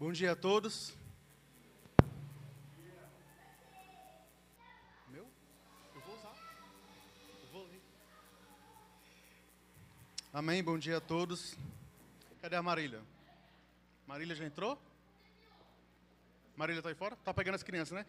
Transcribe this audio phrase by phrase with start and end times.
[0.00, 0.94] Bom dia a todos.
[5.08, 5.26] Meu?
[5.94, 6.34] Eu vou usar.
[7.42, 7.82] Eu vou ler.
[10.32, 10.64] Amém.
[10.64, 11.54] Bom dia a todos.
[12.40, 13.02] Cadê a Marília?
[14.06, 14.80] Marília já entrou?
[16.56, 17.14] Marília está aí fora?
[17.16, 18.06] Tá pegando as crianças, né?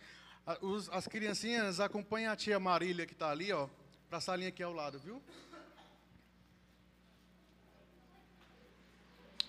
[0.93, 3.67] As criancinhas acompanham a tia Marília que está ali, ó,
[4.07, 5.21] para a salinha aqui ao lado, viu?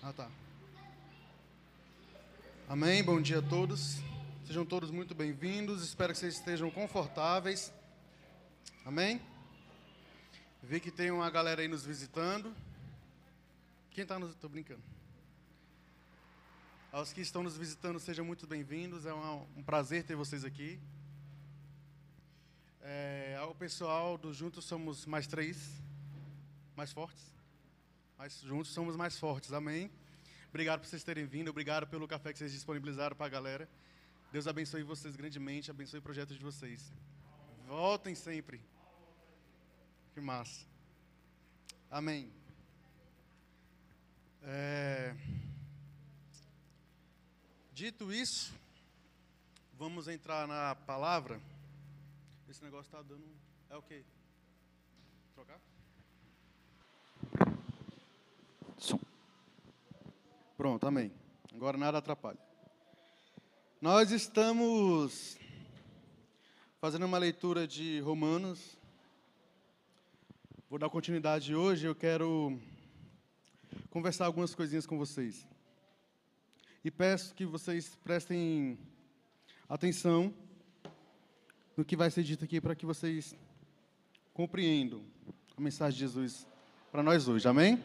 [0.01, 0.29] Ah, tá.
[2.69, 3.03] Amém.
[3.03, 3.97] Bom dia a todos.
[4.47, 5.83] Sejam todos muito bem-vindos.
[5.83, 7.73] Espero que vocês estejam confortáveis.
[8.85, 9.21] Amém.
[10.61, 12.55] Vi que tem uma galera aí nos visitando.
[13.91, 14.31] Quem está nos.
[14.31, 14.81] Estou brincando.
[16.91, 19.05] Aos que estão nos visitando, sejam muito bem-vindos.
[19.05, 20.79] É um prazer ter vocês aqui.
[22.81, 25.69] É, ao pessoal do Juntos Somos Mais Três,
[26.77, 27.23] mais fortes.
[28.17, 29.51] Mas juntos somos mais fortes.
[29.51, 29.91] Amém.
[30.53, 31.49] Obrigado por vocês terem vindo.
[31.49, 33.67] Obrigado pelo café que vocês disponibilizaram para a galera.
[34.31, 35.71] Deus abençoe vocês grandemente.
[35.71, 36.93] Abençoe o projeto de vocês.
[37.65, 38.61] Voltem sempre.
[40.13, 40.63] Que massa.
[41.89, 42.31] Amém.
[44.43, 45.15] É,
[47.73, 48.53] Dito isso,
[49.73, 51.41] vamos entrar na palavra.
[52.47, 53.25] Esse negócio está dando.
[53.71, 54.03] É o quê?
[55.33, 55.59] Trocar?
[58.77, 59.12] Som.
[60.55, 61.11] Pronto, amém.
[61.51, 62.37] Agora nada atrapalha.
[63.81, 65.35] Nós estamos
[66.79, 68.77] fazendo uma leitura de Romanos.
[70.69, 71.87] Vou dar continuidade hoje.
[71.87, 72.59] Eu quero
[73.89, 75.47] conversar algumas coisinhas com vocês.
[76.85, 78.77] E peço que vocês prestem
[79.67, 80.31] atenção
[81.75, 83.35] no que vai ser dito aqui para que vocês
[84.35, 85.03] compreendam
[85.57, 86.45] a mensagem de Jesus
[86.91, 87.47] para nós hoje.
[87.47, 87.83] Amém?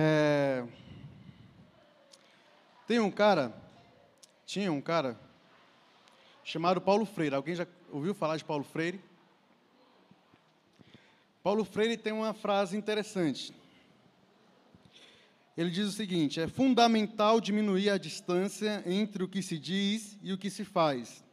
[0.00, 0.64] É,
[2.86, 3.52] Tem um cara,
[4.46, 5.18] tinha um cara,
[6.44, 7.34] chamado Paulo Freire.
[7.34, 9.00] Alguém já ouviu falar de Paulo Freire?
[11.42, 13.52] Paulo Freire tem uma frase interessante.
[15.56, 20.32] Ele diz o seguinte: é fundamental diminuir a distância entre o que se diz e
[20.32, 21.24] o que se faz,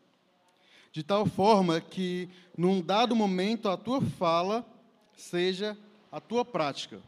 [0.92, 4.66] de tal forma que, num dado momento, a tua fala
[5.16, 5.78] seja
[6.12, 7.00] a tua prática.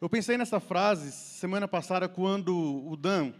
[0.00, 2.56] Eu pensei nessa frase semana passada quando
[2.88, 3.34] o Dan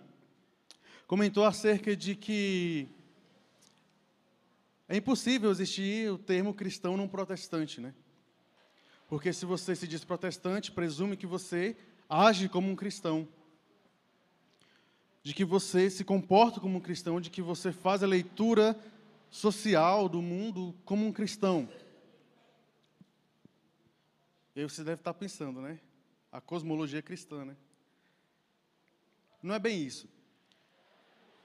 [1.06, 2.86] comentou acerca de que
[4.86, 7.94] é impossível existir o termo cristão num protestante, né?
[9.08, 11.74] Porque se você se diz protestante, presume que você
[12.06, 13.26] age como um cristão.
[15.22, 18.78] De que você se comporta como um cristão, de que você faz a leitura
[19.30, 21.66] social do mundo como um cristão.
[24.54, 25.80] E aí você deve estar pensando, né?
[26.30, 27.56] A cosmologia cristã, né?
[29.42, 30.08] Não é bem isso.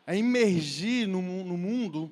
[0.06, 2.12] É imergir no, no mundo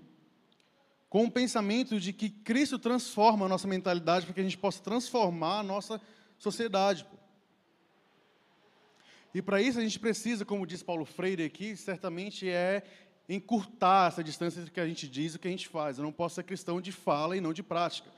[1.09, 4.81] com o pensamento de que Cristo transforma a nossa mentalidade para que a gente possa
[4.81, 6.01] transformar a nossa
[6.39, 7.05] sociedade.
[7.05, 7.17] pô.
[9.33, 12.83] E para isso a gente precisa, como diz Paulo Freire aqui, certamente é
[13.27, 15.97] encurtar essa distância entre o que a gente diz e o que a gente faz.
[15.97, 18.09] Eu não posso ser cristão de fala e não de prática.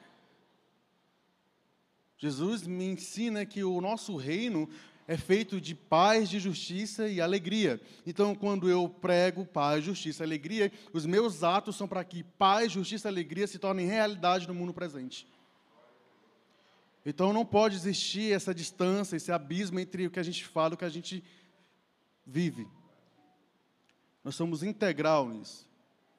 [2.17, 4.69] Jesus me ensina que o nosso reino
[5.07, 7.79] é feito de paz, de justiça e alegria.
[8.05, 12.71] Então, quando eu prego paz, justiça e alegria, os meus atos são para que paz,
[12.71, 15.27] justiça e alegria se tornem realidade no mundo presente.
[17.05, 20.75] Então, não pode existir essa distância, esse abismo entre o que a gente fala e
[20.75, 21.23] o que a gente
[22.25, 22.67] vive.
[24.23, 25.69] Nós somos integral nisso.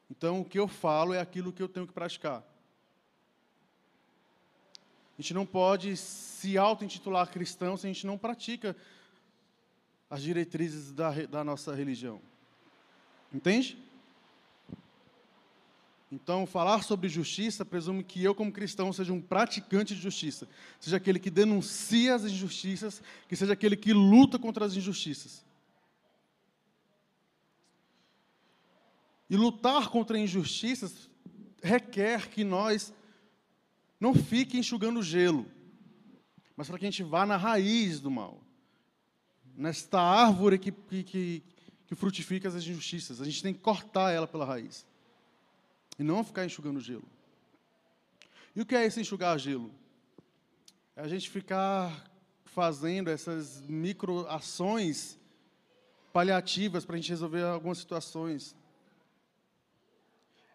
[0.08, 2.44] Então, o que eu falo é aquilo que eu tenho que praticar.
[5.19, 8.77] A gente não pode se auto-intitular cristão se a gente não pratica
[10.10, 12.21] as diretrizes da, da nossa religião.
[13.32, 13.78] Entende?
[16.12, 20.47] Então, falar sobre justiça presume que eu, como cristão, seja um praticante de justiça,
[20.78, 25.45] seja aquele que denuncia as injustiças, que seja aquele que luta contra as injustiças.
[29.28, 31.10] E lutar contra injustiças
[31.60, 32.95] requer que nós
[33.98, 35.47] não fique enxugando gelo,
[36.57, 38.41] mas para que a gente vá na raiz do mal,
[39.57, 41.43] nesta árvore que, que,
[41.87, 43.21] que, frutifica as injustiças.
[43.21, 44.87] A gente tem que cortar ela pela raiz
[45.98, 47.09] e não ficar enxugando gelo.
[48.54, 49.71] E o que é esse enxugar gelo?
[50.95, 52.10] É a gente ficar
[52.45, 55.19] fazendo essas microações
[56.13, 58.57] paliativas para a gente resolver algumas situações.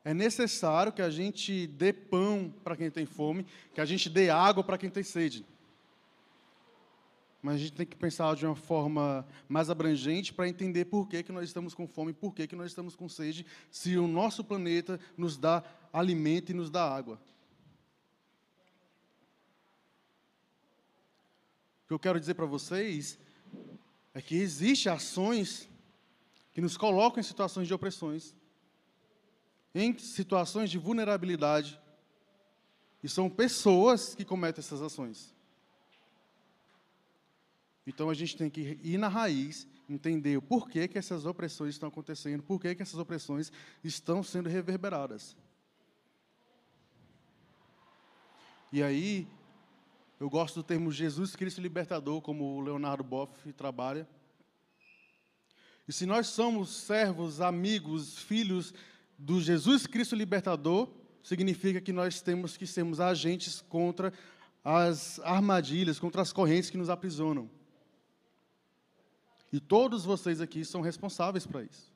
[0.03, 4.30] É necessário que a gente dê pão para quem tem fome, que a gente dê
[4.30, 5.45] água para quem tem sede.
[7.44, 11.24] mas a gente tem que pensar de uma forma mais abrangente para entender por que,
[11.24, 14.44] que nós estamos com fome, por que, que nós estamos com sede, se o nosso
[14.44, 17.19] planeta nos dá alimento e nos dá água.
[21.83, 23.19] O que eu quero dizer para vocês
[24.13, 25.68] é que existem ações
[26.51, 28.36] que nos colocam em situações de opressões,
[29.73, 31.79] em situações de vulnerabilidade,
[33.03, 35.33] e são pessoas que cometem essas ações.
[37.85, 41.89] Então a gente tem que ir na raiz, entender o porquê que essas opressões estão
[41.89, 43.51] acontecendo, por que essas opressões
[43.83, 45.35] estão sendo reverberadas.
[48.71, 49.27] E aí,
[50.19, 54.07] eu gosto do termo Jesus Cristo Libertador, como o Leonardo Boff trabalha.
[55.88, 58.73] E se nós somos servos, amigos, filhos
[59.21, 60.89] do Jesus Cristo Libertador,
[61.21, 64.12] significa que nós temos que sermos agentes contra
[64.63, 67.50] as armadilhas, contra as correntes que nos aprisionam.
[69.53, 71.91] E todos vocês aqui são responsáveis para isso.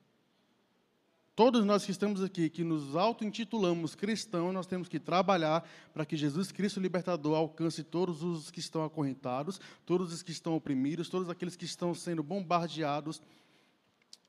[1.36, 6.16] Todos nós que estamos aqui, que nos auto-intitulamos cristãos, nós temos que trabalhar para que
[6.16, 11.28] Jesus Cristo libertador alcance todos os que estão acorrentados, todos os que estão oprimidos, todos
[11.28, 13.22] aqueles que estão sendo bombardeados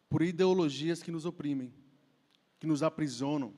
[0.08, 1.72] por ideologias que nos oprimem,
[2.58, 3.52] que nos aprisionam.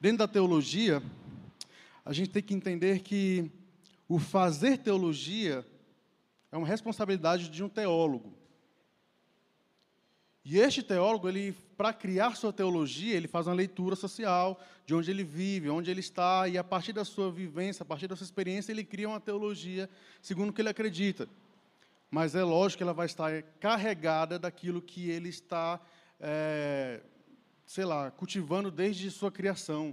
[0.00, 1.02] Dentro da teologia,
[2.04, 3.50] a gente tem que entender que
[4.08, 5.66] o fazer teologia
[6.52, 8.32] é uma responsabilidade de um teólogo.
[10.44, 15.10] E este teólogo, ele, para criar sua teologia, ele faz uma leitura social de onde
[15.10, 18.24] ele vive, onde ele está, e a partir da sua vivência, a partir da sua
[18.24, 19.88] experiência, ele cria uma teologia
[20.20, 21.26] segundo o que ele acredita.
[22.14, 25.80] Mas é lógico que ela vai estar carregada daquilo que ele está,
[26.20, 27.00] é,
[27.66, 29.92] sei lá, cultivando desde sua criação.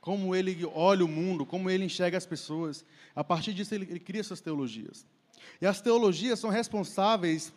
[0.00, 2.84] Como ele olha o mundo, como ele enxerga as pessoas.
[3.14, 5.06] A partir disso, ele, ele cria suas teologias.
[5.60, 7.54] E as teologias são responsáveis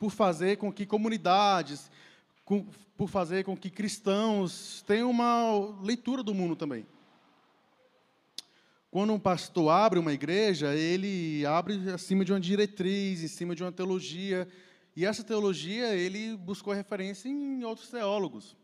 [0.00, 1.88] por fazer com que comunidades,
[2.44, 2.66] com,
[2.96, 6.84] por fazer com que cristãos tenham uma leitura do mundo também.
[8.90, 13.62] Quando um pastor abre uma igreja, ele abre acima de uma diretriz, em cima de
[13.62, 14.48] uma teologia,
[14.96, 18.56] e essa teologia ele buscou referência em outros teólogos.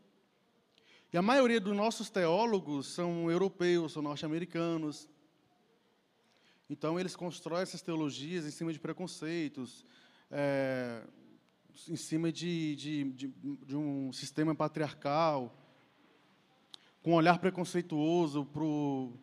[1.12, 5.08] E a maioria dos nossos teólogos são europeus, são norte-americanos.
[6.68, 9.84] Então, eles constroem essas teologias em cima de preconceitos,
[10.28, 11.04] é,
[11.88, 13.28] em cima de, de, de,
[13.64, 15.56] de, um sistema patriarcal,
[17.00, 19.16] com um olhar preconceituoso para o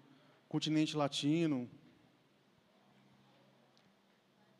[0.54, 1.68] continente latino.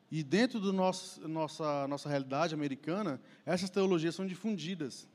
[0.10, 5.08] E dentro da nosso, nossa, nossa realidade americana, essas teologias são difundidas.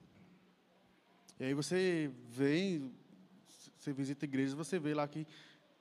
[1.40, 2.92] E aí você vem,
[3.76, 5.26] você visita igrejas, você vê lá que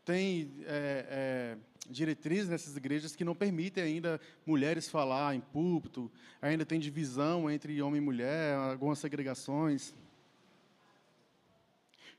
[0.03, 1.57] tem é, é,
[1.87, 6.11] diretrizes nessas igrejas que não permitem ainda mulheres falar em púlpito,
[6.41, 9.93] ainda tem divisão entre homem e mulher, algumas segregações.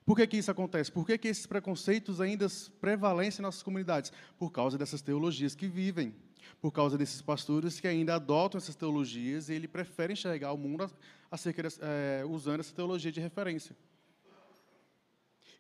[0.09, 0.91] Por que, que isso acontece?
[0.91, 2.47] Por que, que esses preconceitos ainda
[2.81, 4.11] prevalecem em nossas comunidades?
[4.39, 6.15] Por causa dessas teologias que vivem,
[6.63, 10.91] por causa desses pastores que ainda adotam essas teologias e ele prefere enxergar o mundo
[11.31, 13.77] acerca, é, usando essa teologia de referência.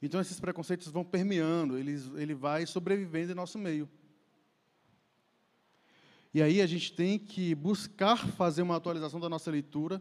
[0.00, 3.86] Então esses preconceitos vão permeando, ele vai sobrevivendo em nosso meio.
[6.32, 10.00] E aí a gente tem que buscar fazer uma atualização da nossa leitura,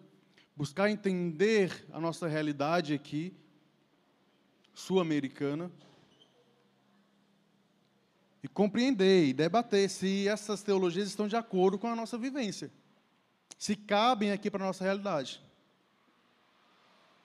[0.55, 3.35] buscar entender a nossa realidade aqui,
[4.77, 5.71] sul-americana,
[8.43, 12.71] e compreender e debater se essas teologias estão de acordo com a nossa vivência,
[13.57, 15.41] se cabem aqui para a nossa realidade.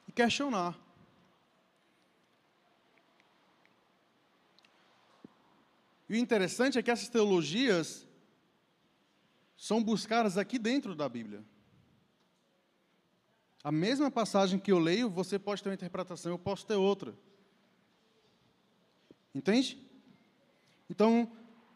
[0.09, 0.75] E questionar.
[6.09, 8.09] E o interessante é que essas teologias
[9.59, 11.44] são buscadas aqui dentro da Bíblia.
[13.62, 17.14] A mesma passagem que eu leio, você pode ter uma interpretação, eu posso ter outra.
[19.34, 19.78] Entende?
[20.88, 21.30] Então,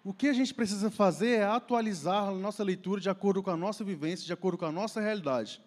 [0.04, 3.56] o que a gente precisa fazer é atualizar a nossa leitura de acordo com a
[3.56, 5.60] nossa vivência, de acordo com a nossa realidade.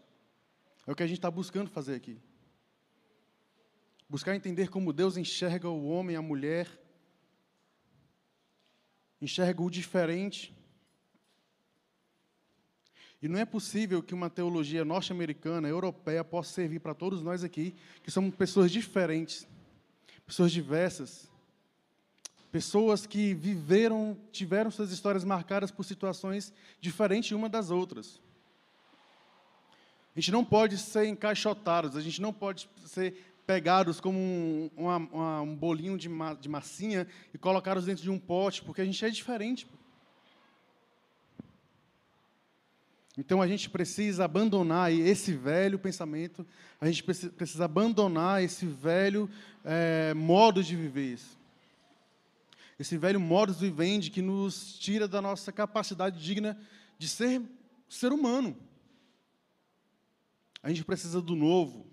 [0.88, 2.18] É o que a gente está buscando fazer aqui.
[4.08, 6.68] Buscar entender como Deus enxerga o homem, a mulher,
[9.22, 10.56] enxerga o diferente.
[13.22, 17.76] E não é possível que uma teologia norte-americana, europeia, possa servir para todos nós aqui,
[18.02, 19.46] que somos pessoas diferentes,
[20.26, 21.29] pessoas diversas,
[22.52, 28.22] pessoas que viveram, tiveram suas histórias marcadas por situações diferentes uma das outras.
[30.16, 34.98] A gente não pode ser encaixotados, a gente não pode ser pegados como um, uma,
[34.98, 38.86] uma, um bolinho de, ma, de massinha e colocados dentro de um pote, porque a
[38.86, 39.68] gente é diferente.
[43.18, 46.46] Então a gente precisa abandonar esse velho pensamento,
[46.80, 49.30] a gente precisa abandonar esse velho
[49.64, 51.20] é, modo de viver.
[52.80, 56.58] Esse velho modo de vivendi que nos tira da nossa capacidade digna
[56.98, 57.42] de ser
[57.90, 58.56] ser humano.
[60.64, 61.86] A gente precisa do novo.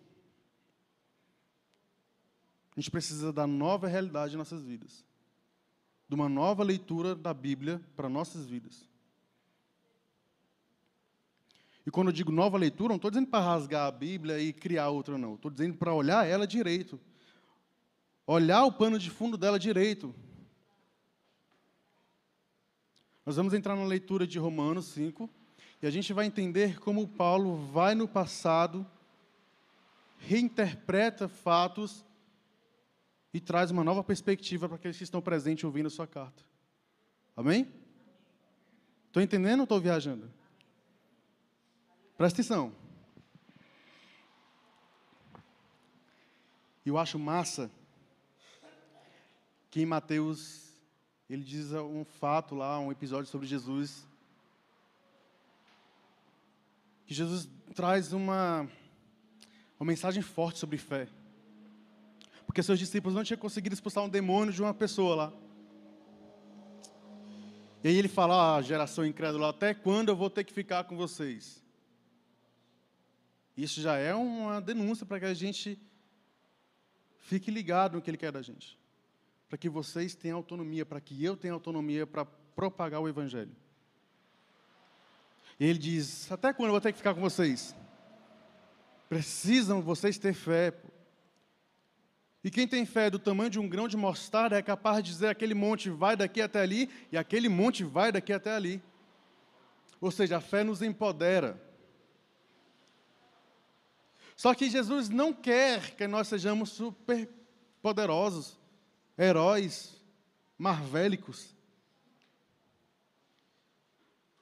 [2.76, 5.04] A gente precisa da nova realidade em nossas vidas.
[6.08, 8.88] De uma nova leitura da Bíblia para nossas vidas.
[11.84, 14.90] E quando eu digo nova leitura, não estou dizendo para rasgar a Bíblia e criar
[14.90, 15.34] outra, não.
[15.34, 17.00] Estou dizendo para olhar ela direito.
[18.26, 20.14] Olhar o pano de fundo dela direito.
[23.26, 25.28] Nós vamos entrar na leitura de Romanos 5
[25.82, 28.86] e a gente vai entender como Paulo vai no passado,
[30.20, 32.06] reinterpreta fatos
[33.34, 36.44] e traz uma nova perspectiva para aqueles que estão presentes ouvindo a sua carta.
[37.36, 37.66] Amém?
[39.08, 40.32] Estou entendendo ou estou viajando?
[42.16, 42.72] Presta atenção.
[46.84, 47.68] Eu acho massa
[49.68, 50.65] que em Mateus
[51.28, 54.06] ele diz um fato lá, um episódio sobre Jesus.
[57.04, 58.68] Que Jesus traz uma,
[59.78, 61.08] uma mensagem forte sobre fé.
[62.46, 65.32] Porque seus discípulos não tinham conseguido expulsar um demônio de uma pessoa lá.
[67.82, 70.96] E aí ele fala, ah, geração incrédula, até quando eu vou ter que ficar com
[70.96, 71.62] vocês?
[73.56, 75.78] Isso já é uma denúncia para que a gente
[77.18, 78.78] fique ligado no que Ele quer da gente.
[79.48, 83.54] Para que vocês tenham autonomia, para que eu tenha autonomia para propagar o Evangelho.
[85.58, 87.74] E ele diz: Até quando eu vou ter que ficar com vocês?
[89.08, 90.74] Precisam vocês ter fé.
[92.42, 95.28] E quem tem fé do tamanho de um grão de mostarda é capaz de dizer:
[95.28, 98.82] aquele monte vai daqui até ali, e aquele monte vai daqui até ali.
[100.00, 101.60] Ou seja, a fé nos empodera.
[104.36, 107.28] Só que Jesus não quer que nós sejamos super
[107.80, 108.58] poderosos,
[109.18, 109.94] heróis,
[110.58, 111.54] marvélicos.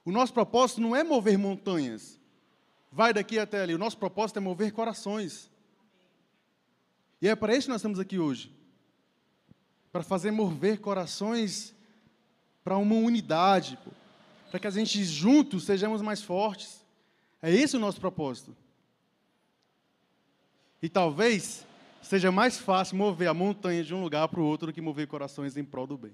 [0.05, 2.21] O nosso propósito não é mover montanhas.
[2.93, 3.75] Vai daqui até ali.
[3.75, 5.51] O nosso propósito é mover corações.
[7.21, 8.53] E é para isso que nós estamos aqui hoje.
[9.91, 11.75] Para fazer mover corações
[12.63, 13.79] para uma unidade.
[14.51, 16.85] Para que a gente juntos sejamos mais fortes.
[17.41, 18.55] É esse o nosso propósito.
[20.83, 21.67] E talvez
[22.05, 25.07] seja mais fácil mover a montanha de um lugar para o outro do que mover
[25.07, 26.13] corações em prol do bem.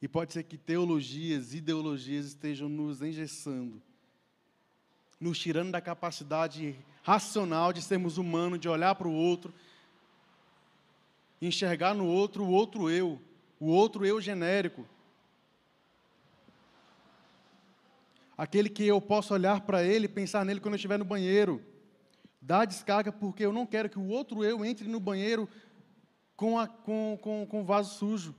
[0.00, 3.82] E pode ser que teologias, ideologias estejam nos engessando,
[5.18, 9.52] nos tirando da capacidade racional de sermos humanos, de olhar para o outro,
[11.42, 13.20] enxergar no outro o outro eu,
[13.58, 14.86] o outro eu genérico.
[18.36, 21.73] Aquele que eu posso olhar para ele e pensar nele quando eu estiver no banheiro.
[22.46, 25.48] Dá descarga porque eu não quero que o outro eu entre no banheiro
[26.36, 28.34] com, a, com, com, com vaso sujo.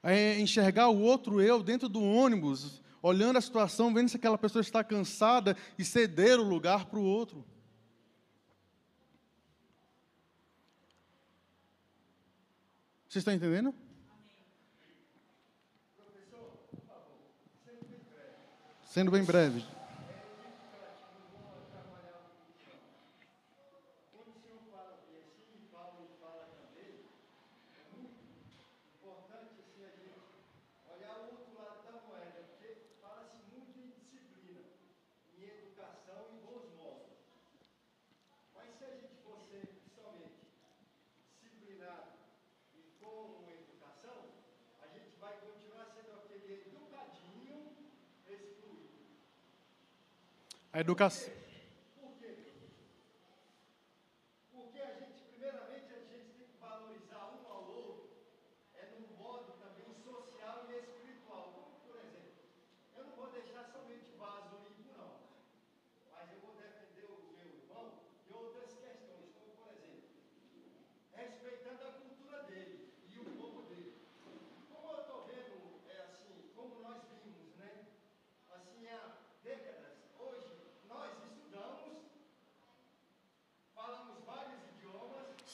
[0.00, 4.60] É enxergar o outro eu dentro do ônibus, olhando a situação, vendo se aquela pessoa
[4.60, 7.44] está cansada e ceder o lugar para o outro.
[13.08, 13.74] Vocês estão entendendo?
[18.94, 19.73] Sendo bem breve.
[50.74, 51.43] A educação.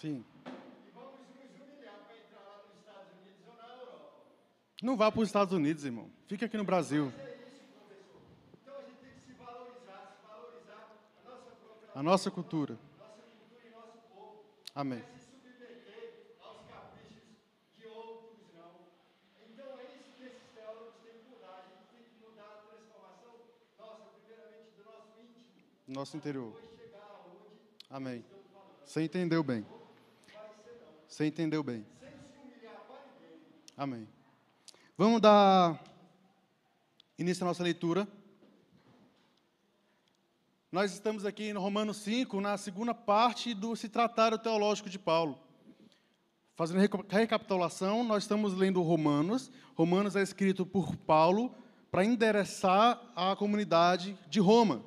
[0.00, 0.24] Sim.
[0.46, 4.12] E vamos nos humilhar para entrar lá nos Estados Unidos ou na Europa.
[4.82, 6.10] Não vá para os Estados Unidos, irmão.
[6.26, 7.12] Fica aqui no Brasil.
[7.14, 8.22] Mas é isso, professor.
[8.62, 9.34] Então a gente tem que se
[11.94, 12.78] a nossa cultura.
[14.74, 15.04] Amém.
[25.86, 26.58] Nosso interior.
[27.90, 28.24] Amém.
[28.86, 29.66] Você entendeu bem.
[31.10, 31.84] Você entendeu bem.
[33.76, 34.06] Amém.
[34.96, 35.82] Vamos dar
[37.18, 38.06] início à nossa leitura.
[40.70, 45.00] Nós estamos aqui no Romanos 5, na segunda parte do Se Tratar o Teológico de
[45.00, 45.36] Paulo.
[46.54, 49.50] Fazendo recapitulação, nós estamos lendo Romanos.
[49.74, 51.52] Romanos é escrito por Paulo
[51.90, 54.84] para endereçar a comunidade de Roma.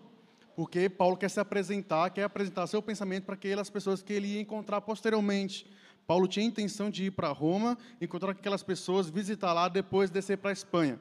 [0.55, 4.39] Porque Paulo quer se apresentar, quer apresentar seu pensamento para aquelas pessoas que ele ia
[4.39, 5.69] encontrar posteriormente.
[6.05, 10.49] Paulo tinha intenção de ir para Roma, encontrar aquelas pessoas, visitar lá, depois descer para
[10.49, 10.99] a Espanha.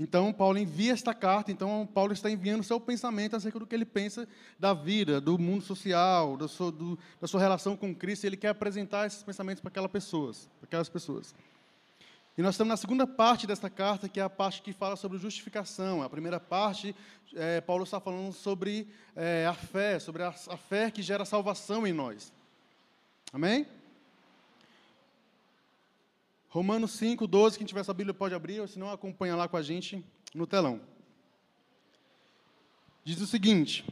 [0.00, 3.84] Então, Paulo envia esta carta, então, Paulo está enviando seu pensamento acerca do que ele
[3.84, 8.36] pensa da vida, do mundo social, da sua, do, da sua relação com Cristo, ele
[8.36, 11.34] quer apresentar esses pensamentos para aquelas pessoas, para aquelas pessoas.
[12.36, 15.18] E nós estamos na segunda parte desta carta, que é a parte que fala sobre
[15.18, 16.04] justificação.
[16.04, 16.94] A primeira parte,
[17.34, 18.86] é, Paulo está falando sobre
[19.16, 22.32] é, a fé, sobre a, a fé que gera salvação em nós.
[23.32, 23.66] Amém?
[26.50, 29.56] Romanos 5, 12, quem tiver essa Bíblia pode abrir, ou se não, acompanha lá com
[29.56, 30.02] a gente
[30.34, 30.80] no telão.
[33.04, 33.84] Diz o seguinte: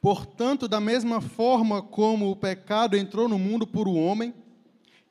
[0.00, 4.34] Portanto, da mesma forma como o pecado entrou no mundo por o homem,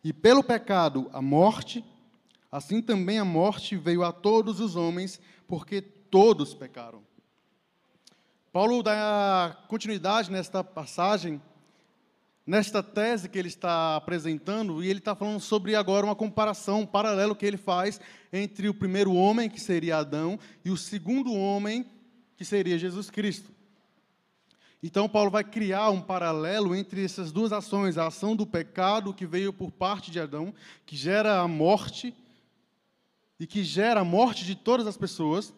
[0.04, 1.84] e pelo pecado a morte,
[2.52, 7.02] assim também a morte veio a todos os homens, porque todos pecaram.
[8.52, 11.42] Paulo dá continuidade nesta passagem
[12.48, 16.86] nesta tese que ele está apresentando, e ele está falando sobre agora uma comparação, um
[16.86, 18.00] paralelo que ele faz
[18.32, 21.86] entre o primeiro homem, que seria Adão, e o segundo homem,
[22.38, 23.52] que seria Jesus Cristo.
[24.82, 29.26] Então, Paulo vai criar um paralelo entre essas duas ações: a ação do pecado, que
[29.26, 30.54] veio por parte de Adão,
[30.86, 32.16] que gera a morte,
[33.38, 35.54] e que gera a morte de todas as pessoas,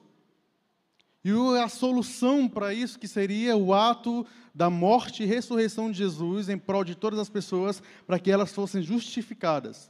[1.23, 4.25] e a solução para isso, que seria o ato
[4.59, 8.51] da morte e ressurreição de Jesus em prol de todas as pessoas, para que elas
[8.51, 9.89] fossem justificadas.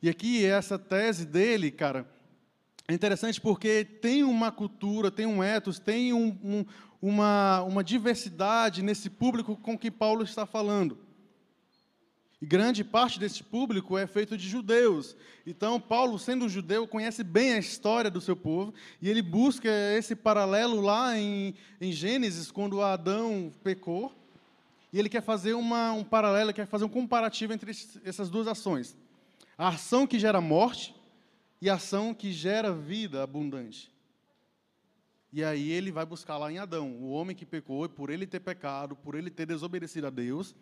[0.00, 2.10] E aqui, essa tese dele, cara,
[2.88, 6.64] é interessante porque tem uma cultura, tem um ethos, tem um, um,
[7.02, 10.96] uma, uma diversidade nesse público com que Paulo está falando.
[12.42, 15.14] E grande parte desse público é feito de judeus.
[15.46, 20.16] Então, Paulo, sendo judeu, conhece bem a história do seu povo e ele busca esse
[20.16, 24.12] paralelo lá em, em Gênesis, quando Adão pecou.
[24.92, 27.70] E ele quer fazer uma, um paralelo, quer fazer um comparativo entre
[28.04, 28.96] essas duas ações:
[29.56, 30.92] a ação que gera morte
[31.60, 33.88] e a ação que gera vida abundante.
[35.32, 38.26] E aí ele vai buscar lá em Adão, o homem que pecou, e por ele
[38.26, 40.56] ter pecado, por ele ter desobedecido a Deus,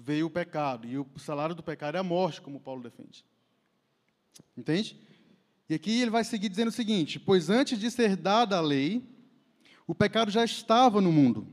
[0.00, 0.86] veio o pecado.
[0.86, 3.24] E o salário do pecado é a morte, como Paulo defende.
[4.56, 4.98] Entende?
[5.68, 9.04] E aqui ele vai seguir dizendo o seguinte: Pois antes de ser dada a lei,
[9.86, 11.46] o pecado já estava no mundo.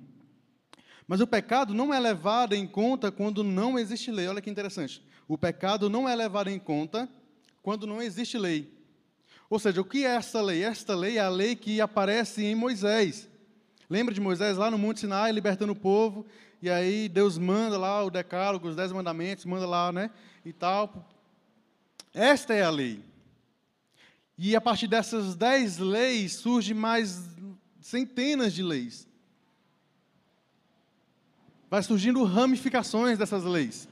[1.08, 4.28] Mas o pecado não é levado em conta quando não existe lei.
[4.28, 5.02] Olha que interessante.
[5.28, 7.08] O pecado não é levado em conta
[7.62, 8.74] quando não existe lei.
[9.50, 10.64] Ou seja, o que é essa lei?
[10.64, 13.30] Esta lei é a lei que aparece em Moisés.
[13.90, 16.26] Lembra de Moisés lá no Monte Sinai, libertando o povo,
[16.62, 20.10] e aí Deus manda lá o decálogo, os dez mandamentos, manda lá, né,
[20.44, 21.08] e tal.
[22.14, 23.04] Esta é a lei.
[24.38, 27.36] E a partir dessas dez leis surge mais
[27.82, 29.08] centenas de leis.
[31.70, 33.90] Vai surgindo ramificações dessas leis.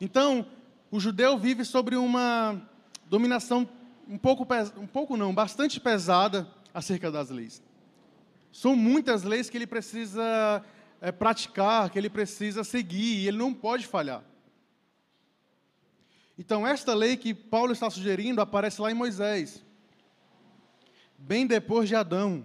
[0.00, 0.46] Então,
[0.90, 2.60] o judeu vive sobre uma
[3.08, 3.68] dominação
[4.08, 7.62] um pouco, um pouco não, bastante pesada acerca das leis.
[8.52, 10.64] São muitas leis que ele precisa
[11.04, 14.24] é, praticar, que ele precisa seguir, e ele não pode falhar.
[16.38, 19.62] Então, esta lei que Paulo está sugerindo aparece lá em Moisés,
[21.18, 22.42] bem depois de Adão.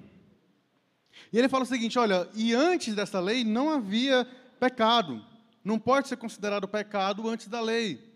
[1.31, 4.27] E ele fala o seguinte: olha, e antes dessa lei não havia
[4.59, 5.25] pecado,
[5.63, 8.13] não pode ser considerado pecado antes da lei.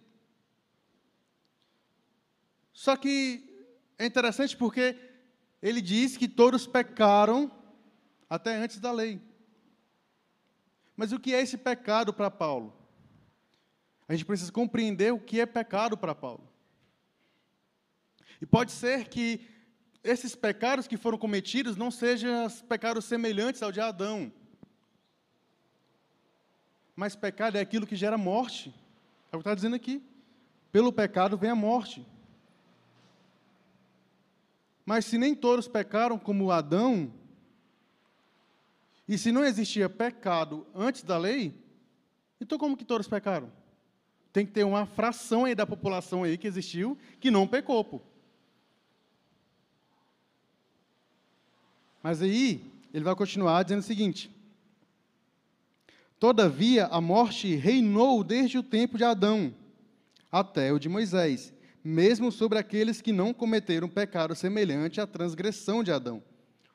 [2.73, 3.65] Só que
[3.97, 4.99] é interessante porque
[5.61, 7.49] ele diz que todos pecaram
[8.29, 9.21] até antes da lei.
[10.95, 12.73] Mas o que é esse pecado para Paulo?
[14.07, 16.47] A gente precisa compreender o que é pecado para Paulo.
[18.41, 19.47] E pode ser que
[20.03, 24.31] esses pecados que foram cometidos não sejam pecados semelhantes ao de Adão.
[26.95, 28.73] Mas pecado é aquilo que gera morte.
[29.31, 30.03] É o que está dizendo aqui.
[30.71, 32.05] Pelo pecado vem a morte.
[34.85, 37.11] Mas se nem todos pecaram como Adão,
[39.07, 41.53] E se não existia pecado antes da lei,
[42.39, 43.51] então como que todos pecaram?
[44.31, 48.01] Tem que ter uma fração aí da população aí que existiu que não pecou, pô.
[52.01, 54.29] Mas aí ele vai continuar dizendo o seguinte:
[56.19, 59.53] Todavia a morte reinou desde o tempo de Adão
[60.31, 65.91] até o de Moisés, mesmo sobre aqueles que não cometeram pecado semelhante à transgressão de
[65.91, 66.23] Adão,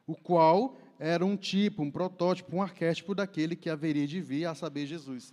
[0.06, 4.54] o qual era um tipo, um protótipo, um arquétipo daquele que haveria de vir, a
[4.54, 5.32] saber, Jesus.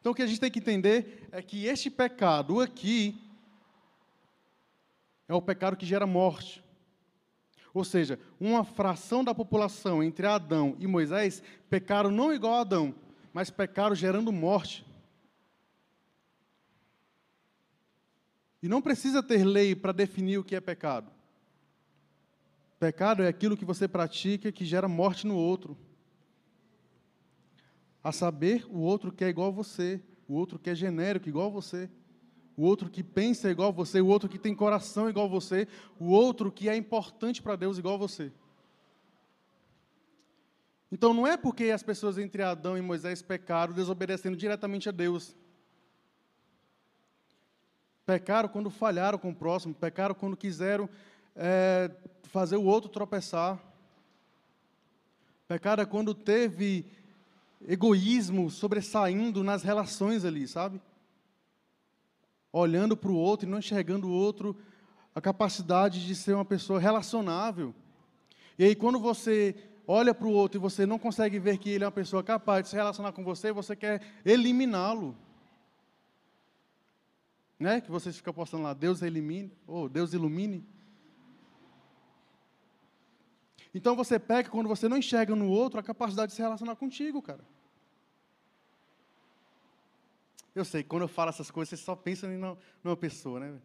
[0.00, 3.20] Então, o que a gente tem que entender é que este pecado aqui
[5.28, 6.64] é o pecado que gera morte.
[7.72, 12.94] Ou seja, uma fração da população entre Adão e Moisés pecaram não igual a Adão,
[13.32, 14.84] mas pecaram gerando morte.
[18.60, 21.10] E não precisa ter lei para definir o que é pecado.
[22.80, 25.76] Pecado é aquilo que você pratica que gera morte no outro.
[28.02, 31.48] A saber, o outro que é igual a você, o outro que é genérico igual
[31.48, 31.90] a você,
[32.56, 35.68] o outro que pensa igual a você, o outro que tem coração igual a você,
[35.98, 38.32] o outro que é importante para Deus igual a você.
[40.90, 45.36] Então não é porque as pessoas entre Adão e Moisés pecaram desobedecendo diretamente a Deus.
[48.06, 50.88] Pecaram quando falharam com o próximo, pecaram quando quiseram
[51.34, 51.90] é,
[52.24, 53.58] fazer o outro tropeçar.
[55.48, 56.86] Pecado é quando teve
[57.66, 60.80] egoísmo sobressaindo nas relações ali, sabe?
[62.52, 64.56] Olhando para o outro e não enxergando o outro,
[65.14, 67.74] a capacidade de ser uma pessoa relacionável.
[68.58, 69.54] E aí, quando você
[69.86, 72.62] olha para o outro e você não consegue ver que ele é uma pessoa capaz
[72.62, 75.16] de se relacionar com você, você quer eliminá-lo.
[77.58, 77.80] Né?
[77.80, 80.64] Que vocês ficam postando lá, Deus elimine, ou Deus ilumine.
[83.74, 87.22] Então você peca quando você não enxerga no outro a capacidade de se relacionar contigo,
[87.22, 87.44] cara.
[90.54, 92.38] Eu sei, quando eu falo essas coisas, você só pensa em
[92.82, 93.60] numa pessoa, né?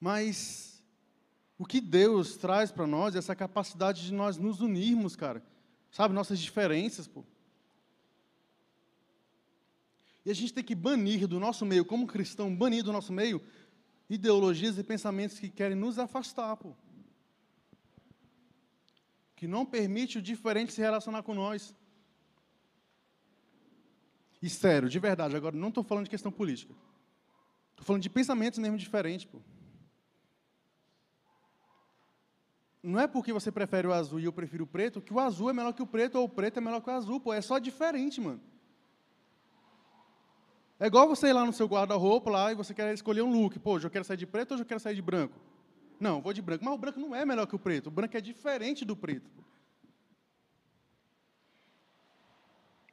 [0.00, 0.82] Mas
[1.58, 5.42] o que Deus traz para nós é essa capacidade de nós nos unirmos, cara.
[5.90, 7.24] Sabe, nossas diferenças, pô.
[10.24, 13.40] E a gente tem que banir do nosso meio, como cristão, banir do nosso meio
[14.08, 16.72] ideologias e pensamentos que querem nos afastar, pô.
[19.34, 21.74] Que não permite o diferente se relacionar com nós.
[24.40, 26.74] E sério, de verdade, agora não estou falando de questão política.
[27.70, 29.40] Estou falando de pensamentos mesmo diferentes, pô.
[32.82, 35.50] Não é porque você prefere o azul e eu prefiro o preto, que o azul
[35.50, 37.32] é melhor que o preto ou o preto é melhor que o azul, pô.
[37.32, 38.40] É só diferente, mano.
[40.78, 43.58] É igual você ir lá no seu guarda-roupa lá e você quer escolher um look.
[43.58, 45.34] Pô, eu quero sair de preto ou eu quero sair de branco?
[45.98, 46.64] Não, vou de branco.
[46.64, 47.86] Mas o branco não é melhor que o preto.
[47.86, 49.30] O branco é diferente do preto.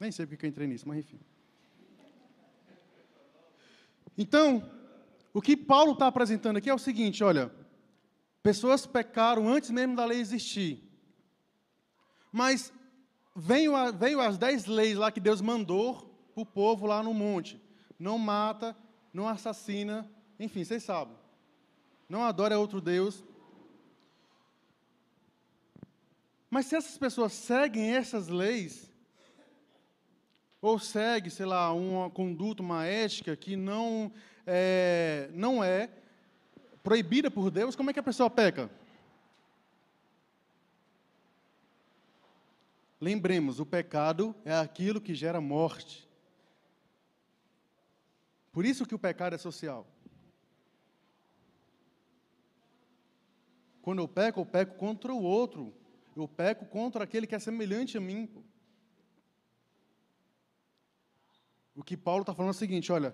[0.00, 1.20] Nem sei porque eu entrei nisso, mas enfim.
[4.16, 4.70] Então,
[5.32, 7.52] o que Paulo está apresentando aqui é o seguinte: olha,
[8.42, 10.82] pessoas pecaram antes mesmo da lei existir.
[12.32, 12.72] Mas
[13.36, 15.96] veio, a, veio as dez leis lá que Deus mandou
[16.34, 17.63] para o povo lá no monte
[17.98, 18.76] não mata,
[19.12, 21.16] não assassina, enfim, vocês sabem.
[22.08, 23.24] Não adora outro Deus.
[26.50, 28.90] Mas se essas pessoas seguem essas leis,
[30.60, 34.12] ou segue, sei lá, uma conduta, uma ética que não
[34.46, 35.90] é, não é
[36.82, 38.70] proibida por Deus, como é que a pessoa peca?
[43.00, 46.03] Lembremos, o pecado é aquilo que gera morte.
[48.54, 49.84] Por isso que o pecado é social.
[53.82, 55.74] Quando eu peco, eu peco contra o outro.
[56.14, 58.30] Eu peco contra aquele que é semelhante a mim.
[61.74, 63.12] O que Paulo está falando é o seguinte: olha,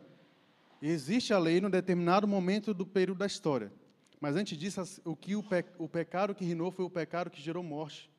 [0.83, 3.73] existe a lei num determinado momento do período da história.
[4.21, 7.41] Mas antes disso, o, que o, pe o pecado que reinou foi o pecado que
[7.41, 8.11] gerou morte.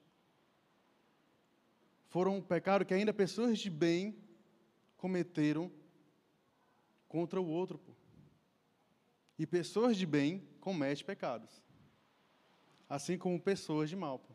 [2.08, 4.18] Foram um pecado que ainda pessoas de bem
[4.98, 5.72] cometeram
[7.12, 7.78] contra o outro.
[7.78, 7.92] Pô.
[9.38, 11.62] E pessoas de bem cometem pecados.
[12.88, 14.18] Assim como pessoas de mal.
[14.18, 14.34] Pô.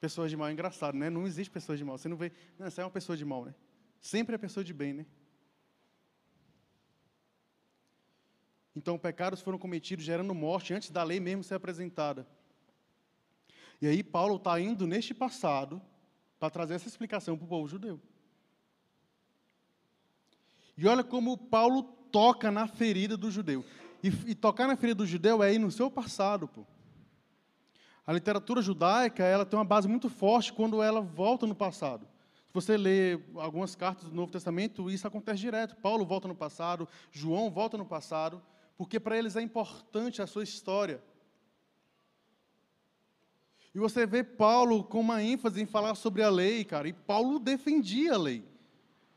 [0.00, 1.10] Pessoas de mal é engraçado, né?
[1.10, 1.98] Não existe pessoas de mal.
[1.98, 2.32] Você não vê.
[2.58, 3.54] Não, essa é uma pessoa de mal, né?
[4.00, 5.06] Sempre é pessoa de bem, né?
[8.74, 12.26] Então, pecados foram cometidos gerando morte antes da lei mesmo ser apresentada.
[13.82, 15.82] E aí, Paulo está indo neste passado
[16.38, 18.00] para trazer essa explicação para o povo judeu.
[20.80, 23.62] E olha como Paulo toca na ferida do judeu.
[24.02, 26.64] E, e, tocar na ferida do judeu é ir no seu passado, pô.
[28.06, 32.08] A literatura judaica ela tem uma base muito forte quando ela volta no passado.
[32.46, 35.76] Se você lê algumas cartas do Novo Testamento, isso acontece direto.
[35.76, 38.40] Paulo volta no passado, João volta no passado,
[38.78, 41.02] porque para eles é importante a sua história.
[43.74, 47.38] E você vê Paulo com uma ênfase em falar sobre a lei, cara, e Paulo
[47.38, 48.49] defendia a lei.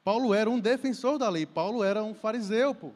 [0.04, 2.92] Paulo era um defensor da lei, Paulo era um fariseu, pô.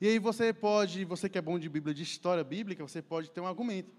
[0.00, 3.30] E aí você pode, você que é bom de Bíblia, de história bíblica, você pode
[3.30, 3.92] ter um argumento.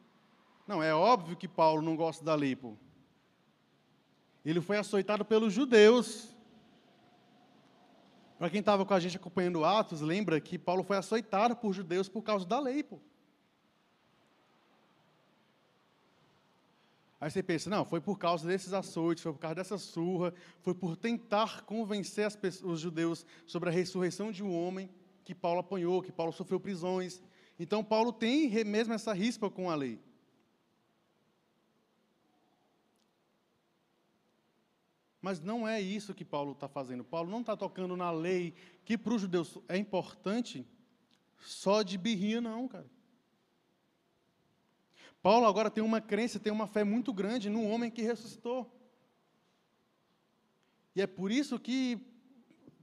[0.68, 2.76] Não, é óbvio que Paulo não gosta da lei, pô.
[4.46, 6.36] Ele foi açoitado pelos judeus.
[8.38, 12.08] Para quem estava com a gente acompanhando Atos, lembra que Paulo foi açoitado por judeus
[12.08, 13.00] por causa da lei, pô.
[17.26, 20.76] Aí você pensa, não, foi por causa desses açoites, foi por causa dessa surra, foi
[20.76, 24.92] por tentar convencer pessoas, os judeus sobre a ressurreição de um homem
[25.24, 27.24] que Paulo apanhou, que Paulo sofreu prisões.
[27.58, 30.00] Então, Paulo tem mesmo essa rispa com a lei.
[35.20, 37.04] Mas não é isso que Paulo está fazendo.
[37.04, 40.64] Paulo não está tocando na lei, que para os judeus é importante,
[41.40, 42.86] só de birrinha, não, cara.
[45.26, 48.72] Paulo agora tem uma crença, tem uma fé muito grande no homem que ressuscitou.
[50.96, 52.00] E é por isso que,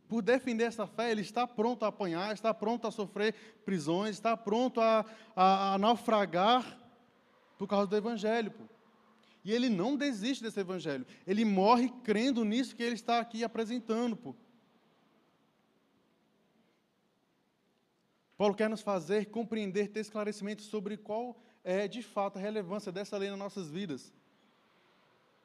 [0.08, 3.32] por defender essa fé, ele está pronto a apanhar, está pronto a sofrer
[3.64, 6.80] prisões, está pronto a, a, a naufragar
[7.56, 8.50] por causa do Evangelho.
[8.50, 8.64] Pô.
[9.44, 11.06] E ele não desiste desse Evangelho.
[11.24, 14.16] Ele morre crendo nisso que ele está aqui apresentando.
[14.16, 14.34] Pô.
[18.36, 23.16] Paulo quer nos fazer compreender, ter esclarecimento sobre qual é, de fato, a relevância dessa
[23.16, 24.12] lei nas nossas vidas.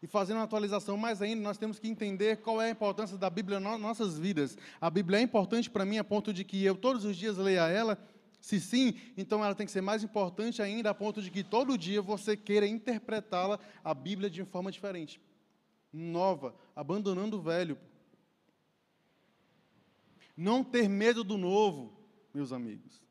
[0.01, 3.29] E fazendo uma atualização mais ainda, nós temos que entender qual é a importância da
[3.29, 4.57] Bíblia nas nossas vidas.
[4.79, 7.67] A Bíblia é importante para mim a ponto de que eu todos os dias leia
[7.67, 7.97] ela.
[8.39, 11.77] Se sim, então ela tem que ser mais importante ainda a ponto de que todo
[11.77, 15.19] dia você queira interpretá-la, a Bíblia, de uma forma diferente,
[15.91, 17.77] nova, abandonando o velho.
[20.35, 21.91] Não ter medo do novo,
[22.31, 23.06] meus amigos.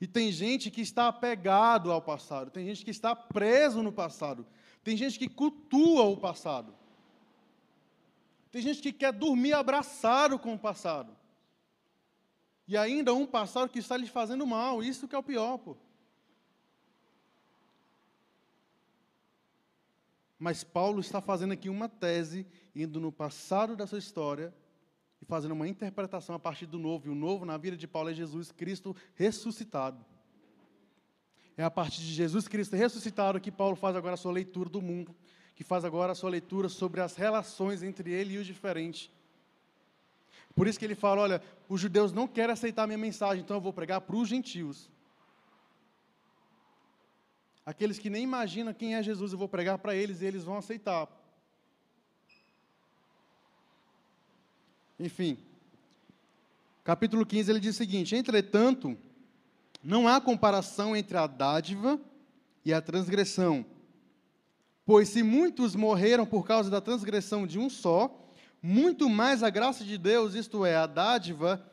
[0.00, 4.46] E tem gente que está apegado ao passado, tem gente que está preso no passado,
[4.82, 6.74] tem gente que cultua o passado.
[8.50, 11.16] Tem gente que quer dormir abraçado com o passado.
[12.68, 15.76] E ainda um passado que está lhe fazendo mal, isso que é o pior, pô.
[20.38, 24.54] Mas Paulo está fazendo aqui uma tese, indo no passado da sua história
[25.24, 27.06] e fazendo uma interpretação a partir do novo.
[27.06, 30.04] E o novo na vida de Paulo é Jesus Cristo ressuscitado.
[31.56, 34.82] É a partir de Jesus Cristo ressuscitado que Paulo faz agora a sua leitura do
[34.82, 35.14] mundo,
[35.54, 39.10] que faz agora a sua leitura sobre as relações entre ele e os diferentes.
[40.54, 43.56] Por isso que ele fala: olha, os judeus não querem aceitar a minha mensagem, então
[43.56, 44.90] eu vou pregar para os gentios.
[47.64, 50.58] Aqueles que nem imaginam quem é Jesus, eu vou pregar para eles e eles vão
[50.58, 51.08] aceitar.
[54.98, 55.38] Enfim,
[56.84, 58.96] capítulo 15 ele diz o seguinte: Entretanto,
[59.82, 62.00] não há comparação entre a dádiva
[62.64, 63.66] e a transgressão.
[64.86, 68.14] Pois se muitos morreram por causa da transgressão de um só,
[68.62, 71.64] muito mais a graça de Deus, isto é, a dádiva,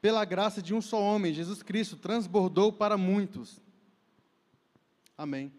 [0.00, 3.58] pela graça de um só homem, Jesus Cristo, transbordou para muitos.
[5.16, 5.50] Amém.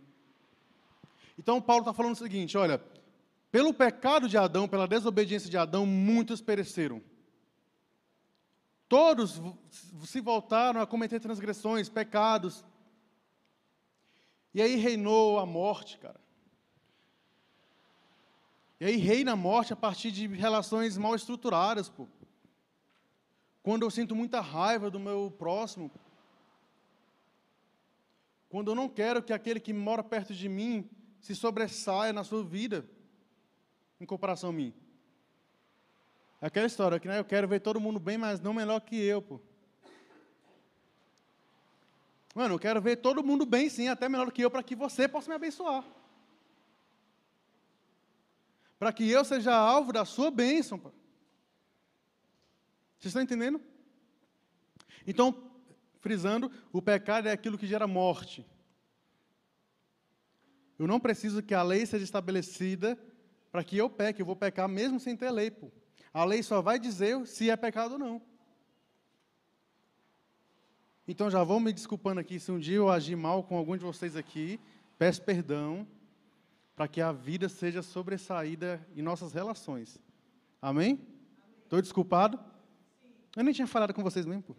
[1.37, 2.81] Então, Paulo está falando o seguinte: olha,
[3.51, 7.01] pelo pecado de Adão, pela desobediência de Adão, muitos pereceram.
[8.87, 9.41] Todos
[10.03, 12.63] se voltaram a cometer transgressões, pecados.
[14.53, 16.19] E aí reinou a morte, cara.
[18.79, 22.07] E aí reina a morte a partir de relações mal estruturadas, pô.
[23.63, 25.89] Quando eu sinto muita raiva do meu próximo.
[28.49, 32.43] Quando eu não quero que aquele que mora perto de mim se sobressaia na sua
[32.43, 32.87] vida
[33.99, 34.73] em comparação a mim.
[36.41, 39.21] Aquela história que né, eu quero ver todo mundo bem, mas não melhor que eu,
[39.21, 39.39] pô.
[42.33, 45.07] Mano, eu quero ver todo mundo bem, sim, até melhor que eu, para que você
[45.07, 45.85] possa me abençoar.
[48.77, 50.77] Para que eu seja alvo da sua bênção.
[50.77, 50.89] Pô.
[52.99, 53.61] Vocês estão entendendo?
[55.07, 55.49] Então,
[55.99, 58.45] frisando, o pecado é aquilo que gera morte.
[60.77, 62.99] Eu não preciso que a lei seja estabelecida
[63.55, 65.49] para que eu peque, eu vou pecar mesmo sem ter lei.
[65.49, 65.71] Pô.
[66.13, 68.21] A lei só vai dizer se é pecado ou não.
[71.07, 73.83] Então já vou me desculpando aqui se um dia eu agir mal com algum de
[73.85, 74.59] vocês aqui,
[74.97, 75.87] peço perdão,
[76.75, 79.97] para que a vida seja sobressaída em nossas relações.
[80.61, 80.99] Amém?
[81.63, 82.37] Estou desculpado?
[83.37, 84.43] Eu nem tinha falado com vocês mesmo.
[84.43, 84.53] Pô.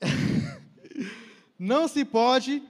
[1.58, 2.66] Não se pode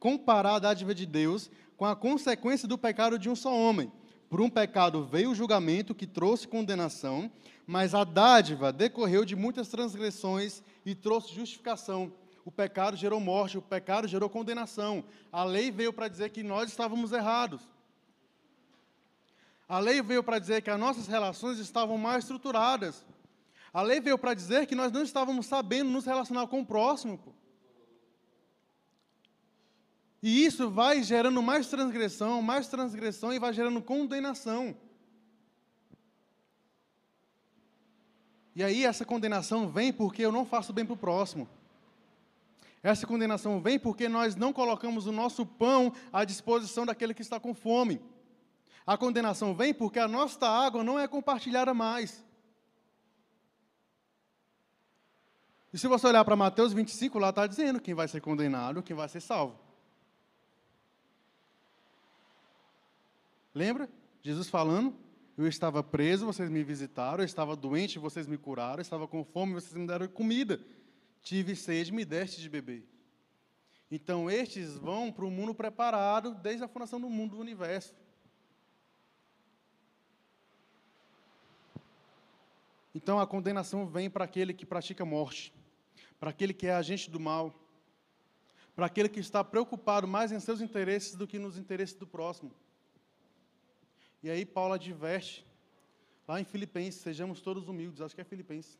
[0.00, 1.48] comparar a dádiva de Deus
[1.82, 3.90] com a consequência do pecado de um só homem.
[4.30, 7.28] Por um pecado veio o julgamento que trouxe condenação,
[7.66, 12.12] mas a dádiva decorreu de muitas transgressões e trouxe justificação.
[12.44, 15.02] O pecado gerou morte, o pecado gerou condenação.
[15.32, 17.68] A lei veio para dizer que nós estávamos errados.
[19.68, 23.04] A lei veio para dizer que as nossas relações estavam mal estruturadas.
[23.74, 27.18] A lei veio para dizer que nós não estávamos sabendo nos relacionar com o próximo.
[27.18, 27.32] Pô.
[30.22, 34.76] E isso vai gerando mais transgressão, mais transgressão e vai gerando condenação.
[38.54, 41.48] E aí essa condenação vem porque eu não faço bem para o próximo.
[42.82, 47.40] Essa condenação vem porque nós não colocamos o nosso pão à disposição daquele que está
[47.40, 48.00] com fome.
[48.86, 52.24] A condenação vem porque a nossa água não é compartilhada mais.
[55.72, 58.94] E se você olhar para Mateus 25, lá está dizendo quem vai ser condenado, quem
[58.94, 59.71] vai ser salvo.
[63.54, 63.88] Lembra?
[64.22, 64.94] Jesus falando:
[65.36, 69.24] Eu estava preso, vocês me visitaram, eu estava doente, vocês me curaram, eu estava com
[69.24, 70.60] fome, vocês me deram comida.
[71.22, 72.84] Tive sede, me deste de beber.
[73.90, 77.94] Então, estes vão para o mundo preparado desde a fundação do mundo do universo.
[82.94, 85.52] Então, a condenação vem para aquele que pratica morte,
[86.18, 87.54] para aquele que é agente do mal,
[88.74, 92.52] para aquele que está preocupado mais em seus interesses do que nos interesses do próximo.
[94.22, 95.44] E aí, Paulo adverte,
[96.28, 98.78] lá em Filipenses, sejamos todos humildes, acho que é Filipenses.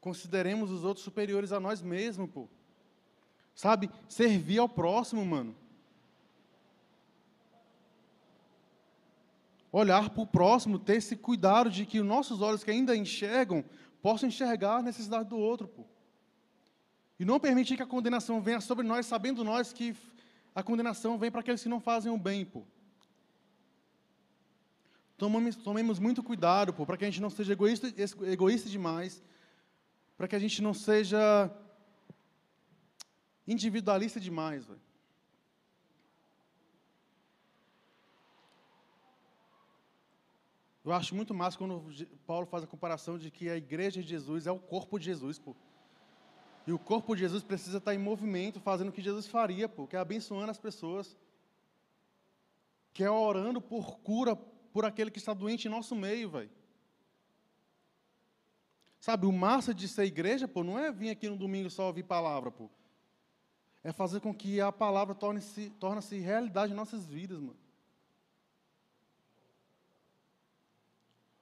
[0.00, 2.48] Consideremos os outros superiores a nós mesmos, pô.
[3.54, 3.90] Sabe?
[4.08, 5.54] Servir ao próximo, mano.
[9.70, 13.64] Olhar para o próximo, ter esse cuidado de que os nossos olhos que ainda enxergam
[14.02, 15.84] possam enxergar a necessidade do outro, pô.
[17.18, 19.94] E não permitir que a condenação venha sobre nós, sabendo nós que
[20.54, 22.64] a condenação vem para aqueles que não fazem o bem, pô.
[25.20, 29.22] Tomemos, tomemos muito cuidado, para que a gente não seja egoísta, egoísta demais,
[30.16, 31.50] para que a gente não seja
[33.46, 34.64] individualista demais.
[34.64, 34.80] Véio.
[40.82, 41.84] Eu acho muito massa quando
[42.26, 45.38] Paulo faz a comparação de que a igreja de Jesus é o corpo de Jesus,
[45.38, 45.54] pô.
[46.66, 49.86] E o corpo de Jesus precisa estar em movimento, fazendo o que Jesus faria, pô,
[49.86, 51.14] que é abençoando as pessoas.
[52.94, 54.34] Que é orando por cura
[54.72, 56.50] por aquele que está doente em nosso meio, velho.
[59.00, 62.02] Sabe, o massa de ser igreja, pô, não é vir aqui no domingo só ouvir
[62.02, 62.68] palavra, pô.
[63.82, 67.56] É fazer com que a palavra torne-se torne -se realidade em nossas vidas, mano.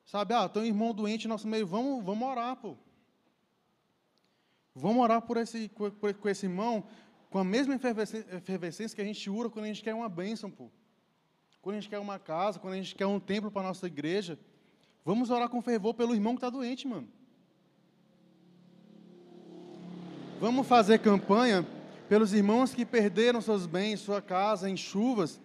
[0.05, 2.77] Sabe, ah, tem um irmão doente em nosso meio, vamos, vamos orar, pô.
[4.75, 6.89] Vamos orar por esse, por, por esse irmão
[7.29, 10.71] com a mesma efervescência que a gente ura quando a gente quer uma bênção, pô.
[11.61, 13.87] Quando a gente quer uma casa, quando a gente quer um templo para a nossa
[13.87, 14.39] igreja.
[15.05, 17.09] Vamos orar com fervor pelo irmão que está doente, mano.
[20.41, 21.67] Vamos fazer campanha
[22.09, 25.41] pelos irmãos que perderam seus bens, sua casa em chuvas,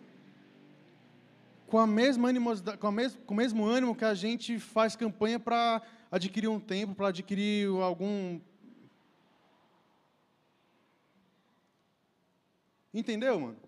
[1.68, 4.96] com, a mesma animosidade, com, a mes, com o mesmo ânimo que a gente faz
[4.96, 8.40] campanha para adquirir um templo, para adquirir algum.
[12.94, 13.63] Entendeu, mano?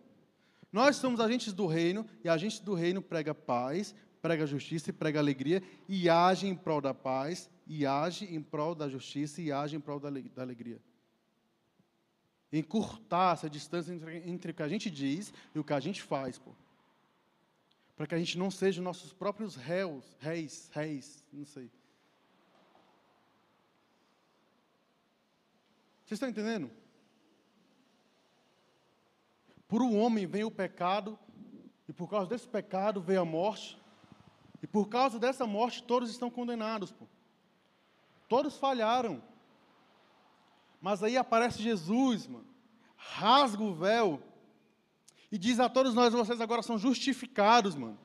[0.75, 5.17] Nós somos agentes do reino, e agentes do reino prega paz, prega justiça e prega
[5.17, 9.77] alegria, e age em prol da paz, e age em prol da justiça, e age
[9.77, 10.81] em prol da alegria
[12.51, 16.01] encurtar essa distância entre, entre, o que a gente diz e o que a gente
[16.01, 16.51] faz, pô.
[17.95, 21.69] Para que a gente não seja nossos próprios réus, reis, reis, não sei.
[26.05, 26.69] Vocês estão entendendo?
[29.67, 31.17] Por um homem vem o pecado,
[31.87, 33.77] e por causa desse pecado veio a morte,
[34.61, 36.91] e por causa dessa morte todos estão condenados.
[36.91, 37.05] Pô.
[38.27, 39.21] Todos falharam.
[40.81, 42.47] Mas aí aparece Jesus, mano,
[42.95, 44.21] rasga o véu
[45.31, 47.97] e diz a todos nós: vocês agora são justificados, mano.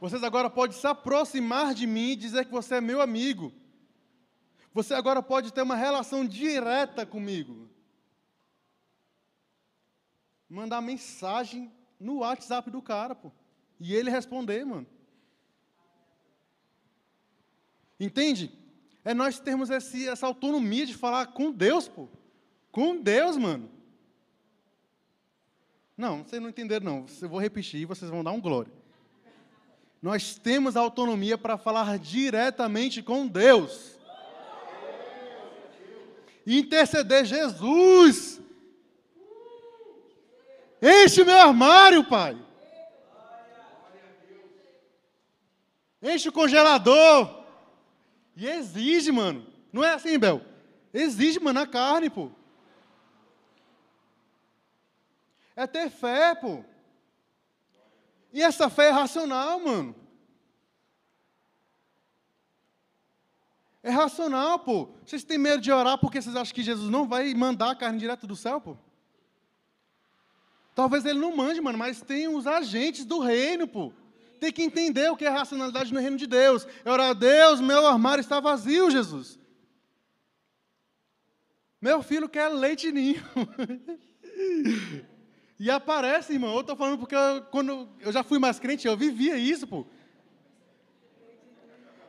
[0.00, 3.52] Vocês agora podem se aproximar de mim e dizer que você é meu amigo.
[4.72, 7.68] Você agora pode ter uma relação direta comigo.
[10.54, 13.32] Mandar mensagem no WhatsApp do cara, pô.
[13.80, 14.86] E ele responder, mano.
[17.98, 18.52] Entende?
[19.04, 22.08] É nós termos esse, essa autonomia de falar com Deus, pô.
[22.70, 23.68] Com Deus, mano.
[25.96, 27.06] Não, vocês não entenderam, não.
[27.20, 28.72] Eu vou repetir e vocês vão dar um glória.
[30.00, 33.98] Nós temos autonomia para falar diretamente com Deus.
[36.46, 38.43] Interceder Jesus.
[40.86, 42.38] Enche o meu armário, pai.
[46.02, 47.42] Enche o congelador.
[48.36, 49.46] E exige, mano.
[49.72, 50.42] Não é assim, Bel?
[50.92, 52.30] Exige, mano, a carne, pô.
[55.56, 56.62] É ter fé, pô.
[58.30, 59.96] E essa fé é racional, mano.
[63.82, 64.90] É racional, pô.
[65.06, 67.98] Vocês têm medo de orar porque vocês acham que Jesus não vai mandar a carne
[67.98, 68.76] direto do céu, pô?
[70.74, 73.92] Talvez ele não mande, mano, mas tem os agentes do reino, pô.
[74.40, 76.66] Tem que entender o que é racionalidade no reino de Deus.
[76.84, 79.38] É orar, a Deus, meu armário está vazio, Jesus.
[81.80, 83.22] Meu filho quer leite ninho.
[85.60, 86.54] e aparece, irmão.
[86.54, 89.86] Eu estou falando porque eu, quando eu já fui mais crente, eu vivia isso, pô.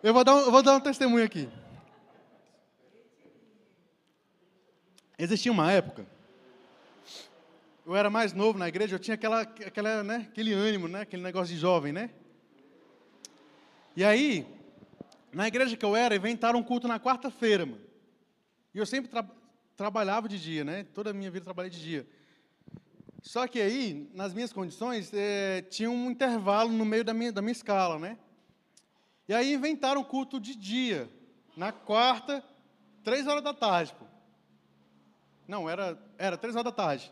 [0.02, 1.50] Eu vou dar um, vou dar um testemunho aqui.
[5.18, 6.06] Existia uma época,
[7.86, 11.22] eu era mais novo na igreja, eu tinha aquela, aquela, né, aquele ânimo, né, aquele
[11.22, 12.10] negócio de jovem, né?
[13.96, 14.46] E aí,
[15.32, 17.82] na igreja que eu era, inventaram um culto na quarta-feira, mano.
[18.74, 19.26] E eu sempre tra
[19.78, 20.86] trabalhava de dia, né?
[20.94, 22.08] Toda a minha vida trabalhei de dia.
[23.22, 27.42] Só que aí, nas minhas condições, é, tinha um intervalo no meio da minha, da
[27.42, 28.18] minha escala, né?
[29.28, 31.10] E aí inventaram um culto de dia,
[31.58, 32.44] na quarta,
[33.04, 34.06] três horas da tarde, pô.
[35.48, 37.12] Não, era, era três horas da tarde.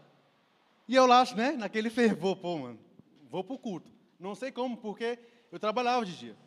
[0.87, 2.79] E eu lá, né, naquele fervor, pô, mano,
[3.29, 3.91] vou pro culto.
[4.19, 5.17] Não sei como, porque
[5.51, 6.37] eu trabalhava de dia.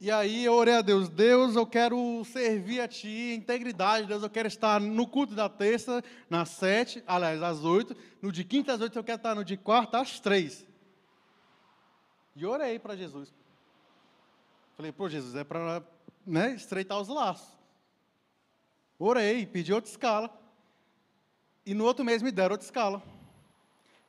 [0.00, 4.28] E aí eu orei a Deus, Deus, eu quero servir a Ti, integridade, Deus, eu
[4.28, 8.80] quero estar no culto da terça, nas sete, aliás, às oito, no de quinta às
[8.80, 10.66] oito, eu quero estar no de quarta às três.
[12.36, 13.32] E orei para Jesus.
[14.76, 15.82] Falei, pô, Jesus, é para
[16.26, 17.56] né, estreitar os laços.
[18.98, 20.43] Orei, pedi outra escala.
[21.66, 23.02] E no outro mês me deram outra escala.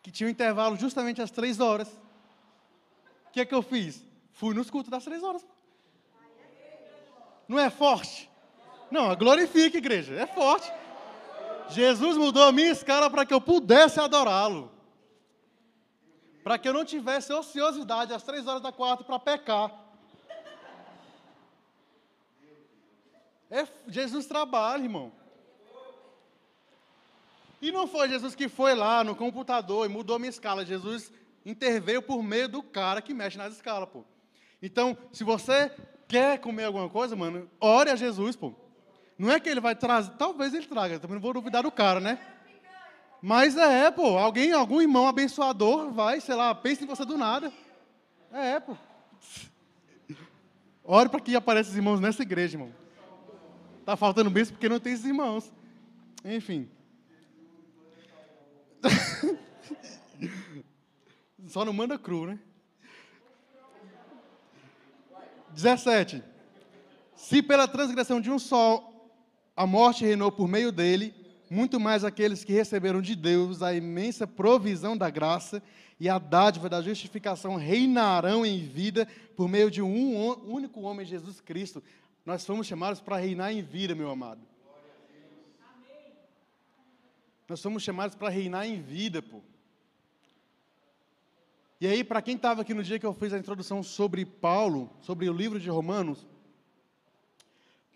[0.01, 1.87] Que tinha um intervalo justamente às três horas.
[3.27, 4.03] O que é que eu fiz?
[4.31, 5.45] Fui nos cultos das três horas.
[7.47, 8.29] Não é forte?
[8.91, 10.13] Não, glorifique, igreja.
[10.13, 10.71] É forte.
[11.69, 14.71] Jesus mudou a minha escala para que eu pudesse adorá-lo.
[16.43, 19.71] Para que eu não tivesse ociosidade às três horas da quarta para pecar.
[23.49, 25.11] É, Jesus trabalha, irmão.
[27.61, 30.65] E não foi Jesus que foi lá no computador e mudou minha escala.
[30.65, 31.11] Jesus
[31.45, 34.03] interveio por meio do cara que mexe nas escalas, pô.
[34.61, 35.71] Então, se você
[36.07, 38.53] quer comer alguma coisa, mano, ore a Jesus, pô.
[39.17, 41.99] Não é que ele vai trazer, talvez ele traga, também não vou duvidar do cara,
[41.99, 42.19] né?
[43.21, 47.51] Mas é, pô, alguém, algum irmão abençoador vai, sei lá, pensa em você do nada.
[48.31, 48.75] É, pô.
[50.83, 52.71] Ore para que apareçam os irmãos nessa igreja, irmão.
[53.85, 55.51] Tá faltando bênção porque não tem esses irmãos.
[56.23, 56.69] Enfim.
[61.47, 62.39] Só não manda cru, né?
[65.53, 66.23] 17.
[67.15, 68.91] Se pela transgressão de um só
[69.55, 71.13] a morte reinou por meio dele,
[71.49, 75.63] muito mais aqueles que receberam de Deus a imensa provisão da graça
[75.99, 81.39] e a dádiva da justificação reinarão em vida por meio de um único homem, Jesus
[81.39, 81.81] Cristo.
[82.25, 84.41] Nós fomos chamados para reinar em vida, meu amado.
[87.47, 89.41] Nós somos chamados para reinar em vida, pô.
[91.79, 94.89] E aí, para quem estava aqui no dia que eu fiz a introdução sobre Paulo,
[95.01, 96.25] sobre o livro de Romanos,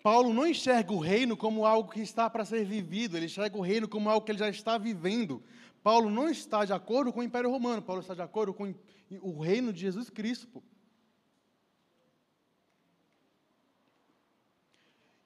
[0.03, 3.61] Paulo não enxerga o reino como algo que está para ser vivido, ele enxerga o
[3.61, 5.41] reino como algo que ele já está vivendo.
[5.81, 8.73] Paulo não está de acordo com o Império Romano, Paulo está de acordo com
[9.21, 10.47] o reino de Jesus Cristo.
[10.47, 10.61] Pô.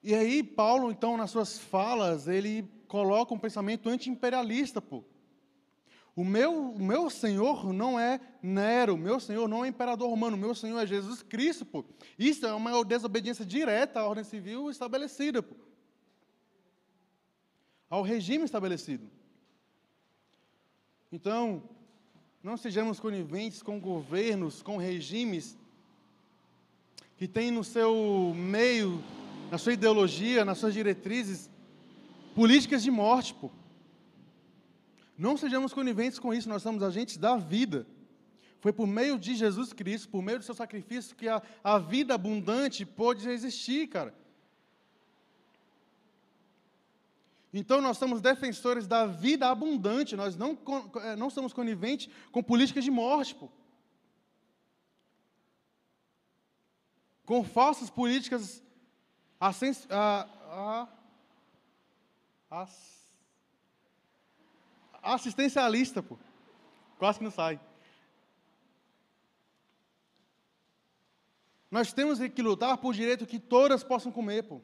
[0.02, 5.02] E aí, Paulo, então, nas suas falas, ele coloca um pensamento anti-imperialista, pô.
[6.14, 10.36] O meu, o meu Senhor não é Nero, o meu Senhor não é imperador romano,
[10.36, 11.84] o meu Senhor é Jesus Cristo, pô.
[12.16, 15.56] Isso é uma desobediência direta à ordem civil estabelecida, pô.
[17.90, 19.10] Ao regime estabelecido.
[21.10, 21.64] Então,
[22.44, 25.58] não sejamos coniventes com governos, com regimes
[27.16, 29.02] que têm no seu meio,
[29.50, 31.50] na sua ideologia, nas suas diretrizes,
[32.34, 33.50] políticas de morte, pô.
[35.16, 37.86] Não sejamos coniventes com isso, nós somos agentes da vida.
[38.60, 42.14] Foi por meio de Jesus Cristo, por meio do seu sacrifício, que a, a vida
[42.14, 44.14] abundante pôde existir, cara.
[47.52, 50.58] Então nós somos defensores da vida abundante, nós não,
[51.02, 53.48] é, não somos coniventes com políticas de morte, pô.
[57.24, 58.60] Com falsas políticas
[59.38, 59.50] a,
[60.50, 60.88] a,
[65.02, 66.18] assistencialista, pô.
[66.98, 67.60] Quase que não sai.
[71.70, 74.60] Nós temos que lutar por direito que todas possam comer, pô.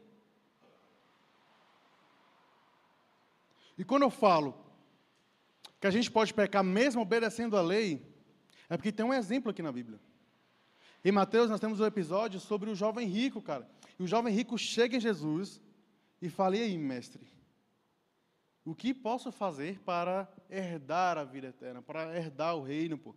[3.77, 4.55] E quando eu falo
[5.81, 8.07] que a gente pode pecar mesmo obedecendo a lei,
[8.69, 9.99] é porque tem um exemplo aqui na Bíblia.
[11.05, 13.69] Em Mateus nós temos um episódio sobre o jovem rico, cara.
[13.99, 15.61] E o jovem rico chega em Jesus
[16.21, 17.40] e fala: E aí, mestre?
[18.65, 23.15] O que posso fazer para herdar a vida eterna, para herdar o reino, pô?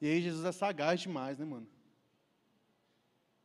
[0.00, 1.66] E aí Jesus é sagaz demais, né, mano?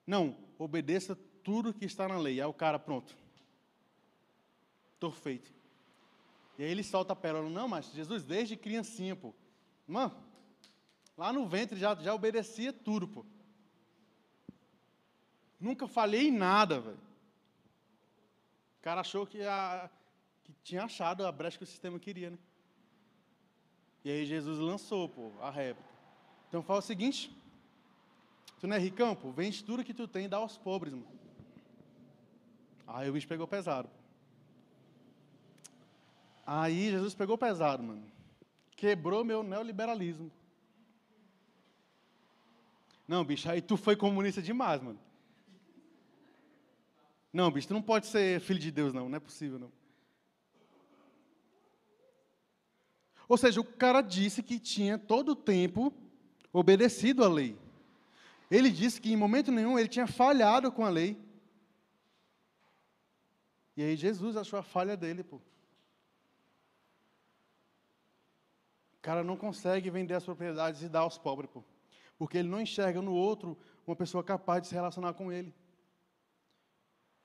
[0.05, 2.41] Não, obedeça tudo que está na lei.
[2.41, 3.15] Aí o cara, pronto.
[4.95, 5.53] Estou feito.
[6.57, 7.49] E aí ele solta a pérola.
[7.49, 9.34] Não, mas Jesus, desde criancinha, pô.
[9.88, 10.15] Mano,
[11.15, 13.26] lá no ventre já, já obedecia tudo, pô.
[15.59, 17.09] Nunca falhei em nada, velho.
[18.80, 19.89] O cara achou que, a,
[20.43, 22.38] que tinha achado a brecha que o sistema queria, né?
[24.05, 25.89] E aí Jesus lançou, pô, a réplica.
[26.47, 27.36] Então fala o seguinte:
[28.59, 31.07] tu não é ricão, pô, vende tudo que tu tem e dá aos pobres, mano.
[32.88, 33.89] Aí o bicho pegou pesado.
[36.45, 38.03] Aí Jesus pegou pesado, mano.
[38.77, 40.32] Quebrou meu neoliberalismo.
[43.05, 44.99] Não, bicho, aí tu foi comunista demais, mano.
[47.32, 49.07] Não, bicho, tu não pode ser filho de Deus, não.
[49.07, 49.71] Não é possível, não.
[53.27, 55.93] Ou seja, o cara disse que tinha todo o tempo
[56.51, 57.55] obedecido à lei.
[58.49, 61.15] Ele disse que em momento nenhum ele tinha falhado com a lei.
[63.77, 65.36] E aí Jesus achou a falha dele, pô.
[65.36, 65.41] O
[69.01, 71.63] cara não consegue vender as propriedades e dar aos pobres, pô.
[72.17, 73.55] Porque ele não enxerga no outro
[73.86, 75.53] uma pessoa capaz de se relacionar com ele.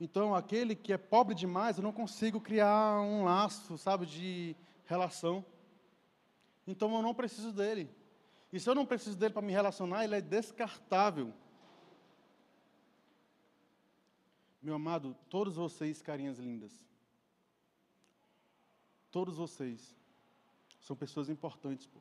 [0.00, 5.44] Então, aquele que é pobre demais, eu não consigo criar um laço, sabe, de relação.
[6.66, 7.90] Então, eu não preciso dele.
[8.52, 11.32] E se eu não preciso dele para me relacionar, ele é descartável.
[14.62, 16.72] Meu amado, todos vocês, carinhas lindas,
[19.10, 19.94] todos vocês
[20.80, 21.86] são pessoas importantes.
[21.86, 22.00] Pô.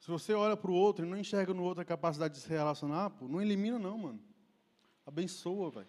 [0.00, 2.48] Se você olha para o outro e não enxerga no outro a capacidade de se
[2.48, 4.20] relacionar, pô, não elimina não, mano.
[5.06, 5.88] Abençoa, velho.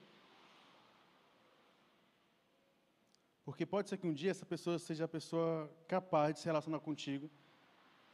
[3.45, 6.79] Porque pode ser que um dia essa pessoa seja a pessoa capaz de se relacionar
[6.81, 7.29] contigo.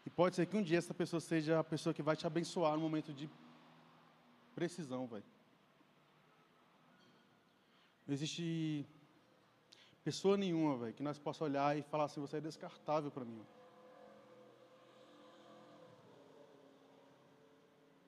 [0.06, 2.76] E pode ser que um dia essa pessoa seja a pessoa que vai te abençoar
[2.76, 3.28] no momento de
[4.54, 5.26] precisão, velho.
[8.06, 8.86] Não existe
[10.04, 13.44] pessoa nenhuma, velho, que nós possa olhar e falar assim, você é descartável para mim.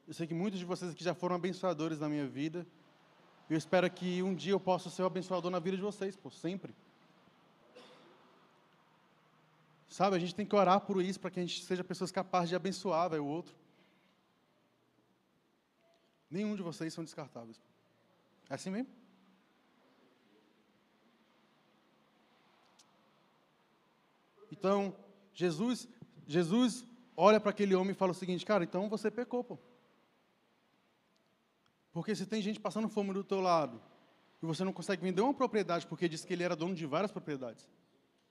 [0.09, 2.65] Eu sei que muitos de vocês aqui já foram abençoadores na minha vida.
[3.47, 6.33] Eu espero que um dia eu possa ser o abençoador na vida de vocês, por
[6.33, 6.73] sempre.
[9.87, 12.49] Sabe, a gente tem que orar por isso, para que a gente seja pessoas capazes
[12.49, 13.53] de abençoar véio, o outro.
[16.27, 17.61] Nenhum de vocês são descartáveis.
[18.49, 18.89] É assim mesmo?
[24.51, 24.95] Então,
[25.35, 25.87] Jesus,
[26.25, 26.83] Jesus
[27.15, 29.68] olha para aquele homem e fala o seguinte, cara, então você pecou, pô.
[31.91, 33.81] Porque se tem gente passando fome do teu lado
[34.41, 37.11] e você não consegue vender uma propriedade porque disse que ele era dono de várias
[37.11, 37.69] propriedades,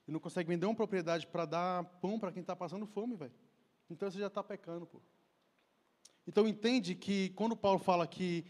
[0.07, 3.35] e não consegue vender uma propriedade para dar pão para quem está passando fome, velho.
[3.91, 5.03] Então você já está pecando, pô.
[6.27, 8.45] Então entende que quando Paulo fala que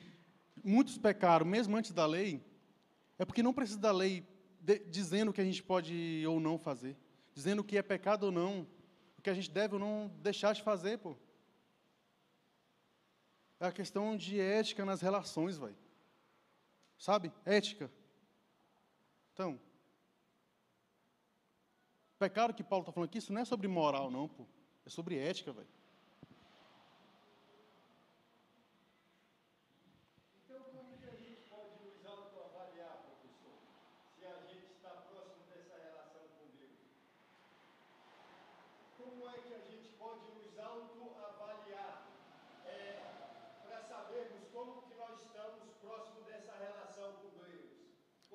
[0.65, 2.45] muitos pecaram mesmo antes da lei,
[3.19, 4.25] é porque não precisa da lei
[4.61, 6.97] de, dizendo o que a gente pode ou não fazer,
[7.35, 8.67] dizendo o que é pecado ou não,
[9.17, 11.17] o que a gente deve ou não deixar de fazer, pô.
[13.61, 15.75] É a questão de ética nas relações, vai.
[16.97, 17.33] Sabe?
[17.45, 17.91] Ética.
[19.33, 19.61] Então,
[22.19, 24.47] pecado que Paulo está falando aqui, isso não é sobre moral, não, pô.
[24.85, 25.78] É sobre ética, velho.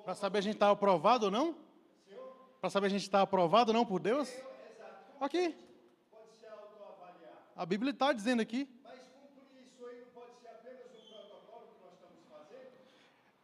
[0.04, 1.56] Para saber a gente está aprovado ou não?
[2.60, 4.30] Para saber a gente está aprovado ou não por Deus?
[5.20, 5.56] Aqui.
[7.56, 8.68] A Bíblia está dizendo aqui.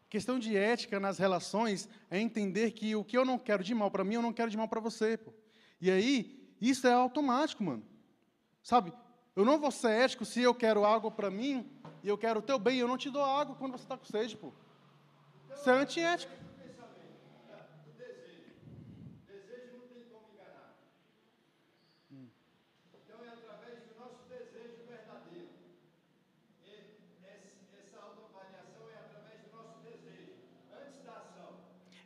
[0.09, 3.91] Questão de ética nas relações é entender que o que eu não quero de mal
[3.91, 5.15] para mim, eu não quero de mal para você.
[5.15, 5.31] Pô.
[5.79, 7.85] E aí, isso é automático, mano.
[8.63, 8.91] Sabe?
[9.35, 11.69] Eu não vou ser ético se eu quero água para mim
[12.03, 14.05] e eu quero o teu bem, eu não te dou água quando você está com
[14.05, 14.51] sede, pô.
[15.53, 16.38] Isso é antiético.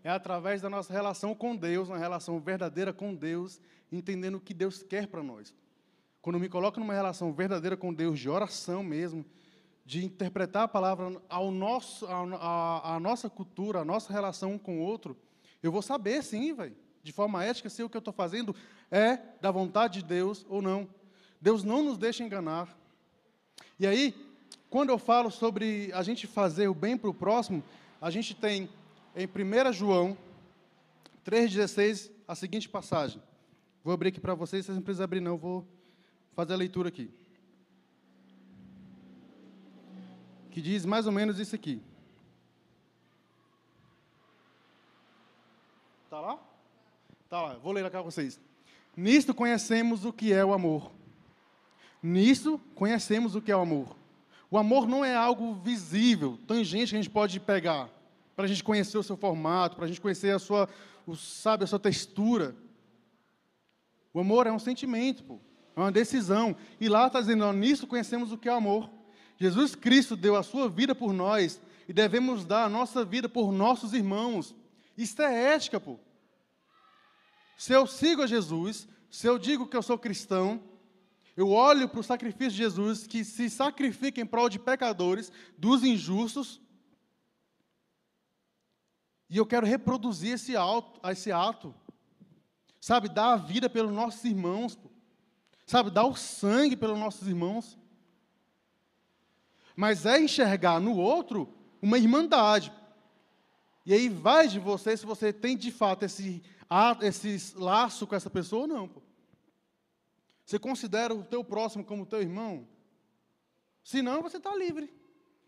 [0.03, 4.53] É através da nossa relação com Deus, uma relação verdadeira com Deus, entendendo o que
[4.53, 5.55] Deus quer para nós.
[6.21, 9.25] Quando me coloco numa relação verdadeira com Deus, de oração mesmo,
[9.85, 14.57] de interpretar a palavra ao nosso, a, a, a nossa cultura, a nossa relação um
[14.57, 15.17] com o outro,
[15.61, 18.55] eu vou saber sim, velho, de forma ética, se o que eu estou fazendo
[18.89, 20.87] é da vontade de Deus ou não.
[21.41, 22.77] Deus não nos deixa enganar.
[23.77, 24.15] E aí,
[24.69, 27.61] quando eu falo sobre a gente fazer o bem para o próximo,
[28.01, 28.69] a gente tem
[29.15, 30.17] em 1 João
[31.25, 33.21] 3,16 a seguinte passagem.
[33.83, 35.65] Vou abrir aqui para vocês, vocês não precisam abrir não, vou
[36.35, 37.11] fazer a leitura aqui.
[40.51, 41.81] Que diz mais ou menos isso aqui.
[46.05, 46.39] Está lá?
[47.23, 48.39] Está lá, vou ler aqui para vocês.
[48.95, 50.91] Nisto conhecemos o que é o amor.
[52.01, 53.95] Nisto conhecemos o que é o amor.
[54.49, 57.89] O amor não é algo visível, tangente que a gente pode pegar
[58.35, 60.67] para a gente conhecer o seu formato, para a gente conhecer a sua,
[61.05, 62.55] o, sabe, a sua textura.
[64.13, 65.39] O amor é um sentimento, pô,
[65.75, 66.55] é uma decisão.
[66.79, 68.89] E lá está dizendo, nisso conhecemos o que é amor.
[69.37, 73.51] Jesus Cristo deu a sua vida por nós e devemos dar a nossa vida por
[73.51, 74.55] nossos irmãos.
[74.97, 75.99] Isso é ética, pô.
[77.57, 80.61] Se eu sigo a Jesus, se eu digo que eu sou cristão,
[81.35, 85.83] eu olho para o sacrifício de Jesus, que se sacrifica em prol de pecadores, dos
[85.83, 86.61] injustos,
[89.33, 91.73] e eu quero reproduzir esse, ato, esse ato.
[92.79, 94.77] Sabe, dar a vida pelos nossos irmãos.
[95.65, 97.75] Sabe, dar o sangue pelos nossos irmãos.
[99.75, 102.71] Mas é enxergar no outro uma irmandade.
[103.83, 106.43] E aí vai de você se você tem de fato esse,
[107.01, 108.91] esse laço com essa pessoa ou não.
[110.45, 112.67] Você considera o teu próximo como teu irmão?
[113.83, 114.93] Se não, você está livre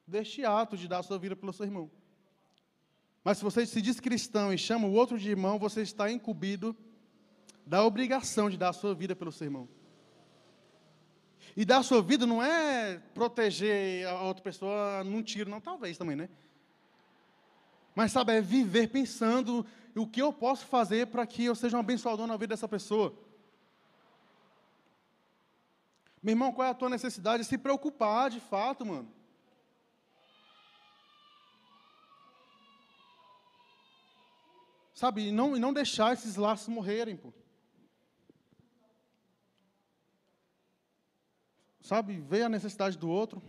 [0.08, 1.92] deste ato de dar a sua vida pelo seu irmão.
[3.26, 6.78] Mas se você se diz cristão e chama o outro de irmão, você está incumbido
[7.66, 9.68] da obrigação de dar a sua vida pelo seu irmão.
[11.58, 15.98] E dar a sua vida não é proteger a outra pessoa num tiro, não, talvez
[15.98, 16.30] também, né?
[17.96, 19.66] Mas sabe, é viver pensando
[19.96, 23.12] o que eu posso fazer para que eu seja um abençoador na vida dessa pessoa.
[26.22, 27.44] Meu irmão, qual é a tua necessidade?
[27.44, 29.12] Se preocupar de fato, mano.
[34.96, 37.34] Sabe, e não, e não deixar esses laços morrerem, pô.
[41.82, 43.44] Sabe, ver a necessidade do outro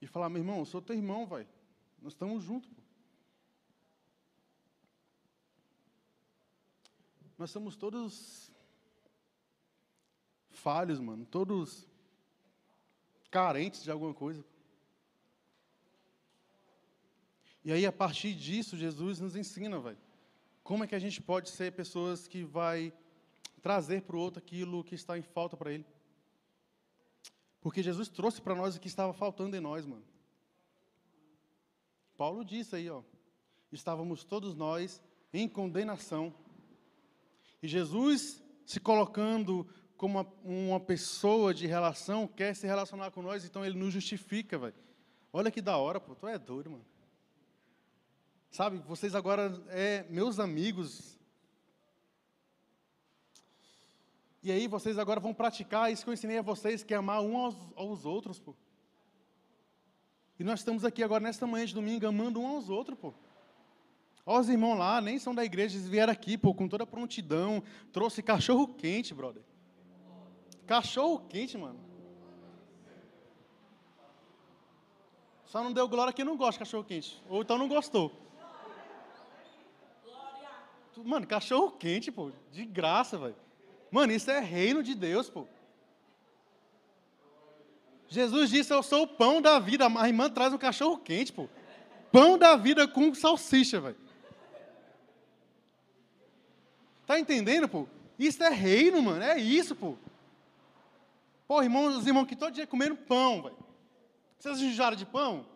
[0.00, 1.48] e falar, meu irmão, eu sou teu irmão, vai.
[2.00, 2.80] Nós estamos juntos, pô.
[7.36, 8.52] Nós somos todos
[10.50, 11.88] falhos, mano, todos
[13.30, 14.44] carentes de alguma coisa.
[17.64, 19.98] E aí, a partir disso, Jesus nos ensina, velho.
[20.62, 22.92] Como é que a gente pode ser pessoas que vai
[23.60, 25.84] trazer para o outro aquilo que está em falta para ele?
[27.60, 30.04] Porque Jesus trouxe para nós o que estava faltando em nós, mano.
[32.16, 33.02] Paulo disse aí, ó.
[33.70, 35.02] Estávamos todos nós
[35.32, 36.34] em condenação.
[37.62, 43.44] E Jesus, se colocando como uma, uma pessoa de relação, quer se relacionar com nós,
[43.44, 44.74] então ele nos justifica, velho.
[45.32, 46.14] Olha que da hora, pô.
[46.14, 46.89] Tu é doido, mano.
[48.50, 51.16] Sabe, vocês agora é meus amigos.
[54.42, 57.22] E aí vocês agora vão praticar isso que eu ensinei a vocês, que é amar
[57.22, 58.56] um aos, aos outros, pô.
[60.36, 63.14] E nós estamos aqui agora nesta manhã de domingo amando um aos outros, pô.
[64.26, 67.62] Ó, os irmãos lá, nem são da igreja, eles vieram aqui, pô, com toda prontidão,
[67.92, 69.42] trouxe cachorro quente, brother.
[70.66, 71.78] Cachorro quente, mano.
[75.46, 77.22] Só não deu glória que não gosta de cachorro quente.
[77.28, 78.29] Ou então não gostou.
[81.04, 82.30] Mano, cachorro quente, pô.
[82.50, 83.36] De graça, velho.
[83.90, 85.46] Mano, isso é reino de Deus, pô.
[88.08, 89.86] Jesus disse: Eu sou o pão da vida.
[89.86, 91.48] A irmã traz um cachorro quente, pô.
[92.10, 93.96] Pão da vida com salsicha, velho.
[97.06, 97.86] Tá entendendo, pô?
[98.18, 99.22] Isso é reino, mano.
[99.22, 99.96] É isso, pô.
[101.46, 103.56] Pô, irmãos, os irmãos que todo dia comendo pão, velho.
[104.38, 105.46] Vocês enjoaram de pão?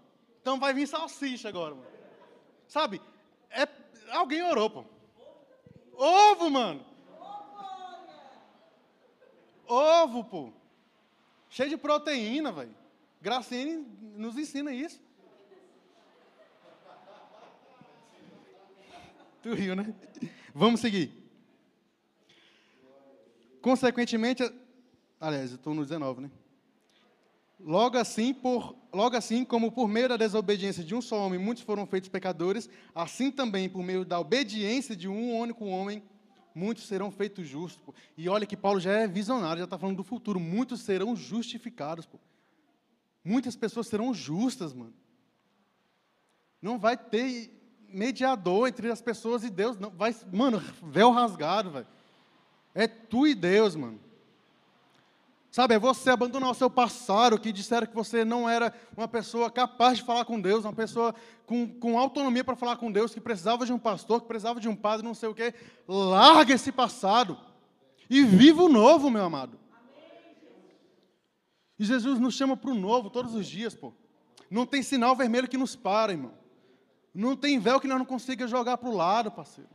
[0.40, 1.86] Então vai vir salsicha agora, mano.
[2.68, 3.00] Sabe?
[3.50, 3.68] É,
[4.10, 4.84] alguém orou, pô.
[5.96, 6.84] Ovo, mano.
[9.66, 10.52] Ovo, pô.
[11.48, 12.74] Cheio de proteína, velho.
[13.20, 13.86] Graciane
[14.16, 15.00] nos ensina isso.
[19.42, 19.94] Tu riu, né?
[20.54, 21.12] Vamos seguir.
[23.60, 24.42] Consequentemente,
[25.20, 26.30] aliás, eu estou no 19, né?
[27.58, 31.62] Logo assim, por, logo assim, como por meio da desobediência de um só homem muitos
[31.62, 36.02] foram feitos pecadores, assim também por meio da obediência de um único homem
[36.54, 37.82] muitos serão feitos justos.
[38.16, 40.38] E olha que Paulo já é visionário, já está falando do futuro.
[40.38, 42.06] Muitos serão justificados.
[42.06, 42.18] Pô.
[43.24, 44.94] Muitas pessoas serão justas, mano.
[46.62, 47.50] Não vai ter
[47.88, 49.78] mediador entre as pessoas e Deus.
[49.78, 51.86] Não vai, mano, véu rasgado, velho.
[52.74, 54.00] É tu e Deus, mano.
[55.54, 59.48] Sabe, é você abandonar o seu passado, que disseram que você não era uma pessoa
[59.48, 61.14] capaz de falar com Deus, uma pessoa
[61.46, 64.68] com, com autonomia para falar com Deus, que precisava de um pastor, que precisava de
[64.68, 65.54] um padre, não sei o quê.
[65.86, 67.38] Larga esse passado
[68.10, 69.56] e viva o novo, meu amado.
[71.78, 73.94] E Jesus nos chama para o novo todos os dias, pô.
[74.50, 76.32] Não tem sinal vermelho que nos para, irmão.
[77.14, 79.70] Não tem véu que nós não consiga jogar para o lado, parceiro.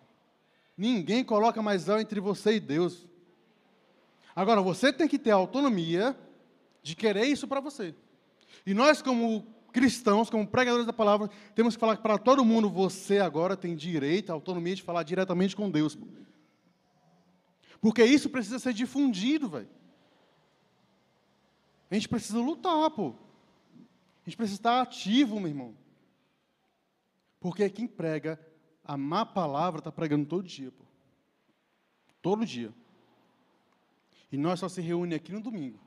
[0.78, 3.08] Ninguém coloca mais véu entre você e Deus.
[4.40, 6.18] Agora, você tem que ter a autonomia
[6.82, 7.94] de querer isso para você.
[8.66, 13.20] E nós, como cristãos, como pregadores da palavra, temos que falar para todo mundo: você
[13.20, 15.98] agora tem direito, a autonomia de falar diretamente com Deus.
[17.82, 19.68] Porque isso precisa ser difundido, velho.
[21.92, 23.10] A gente precisa lutar, pô.
[24.26, 25.76] A gente precisa estar ativo, meu irmão.
[27.42, 28.40] Porque quem prega
[28.86, 30.86] a má palavra está pregando todo dia, pô.
[32.22, 32.74] Todo dia.
[34.32, 35.80] E nós só se reúne aqui no domingo.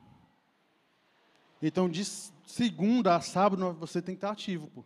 [1.60, 4.84] Então, de segunda a sábado, você tem que estar ativo, pô.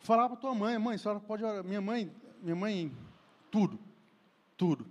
[0.00, 1.64] Falar para tua mãe, mãe, a senhora pode orar.
[1.64, 2.12] Minha mãe,
[2.42, 2.92] minha mãe,
[3.50, 3.78] tudo.
[4.56, 4.86] Tudo.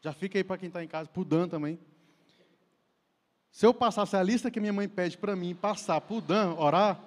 [0.00, 1.78] Já fica aí para quem está em casa, para o Dan também.
[3.50, 6.54] Se eu passasse a lista que minha mãe pede para mim, passar para o Dan
[6.54, 7.00] orar,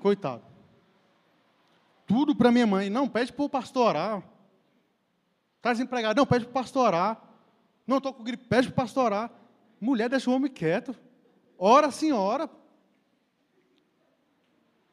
[0.00, 0.42] coitado.
[2.06, 2.90] Tudo para minha mãe.
[2.90, 4.22] Não, pede para o pastor orar.
[5.56, 6.18] Está desempregado?
[6.18, 7.27] Não, pede para o pastor orar.
[7.88, 9.32] Não estou com gripe, pede para o pastor orar.
[9.80, 10.94] Mulher, deixa o homem quieto.
[11.56, 12.50] Ora, senhora.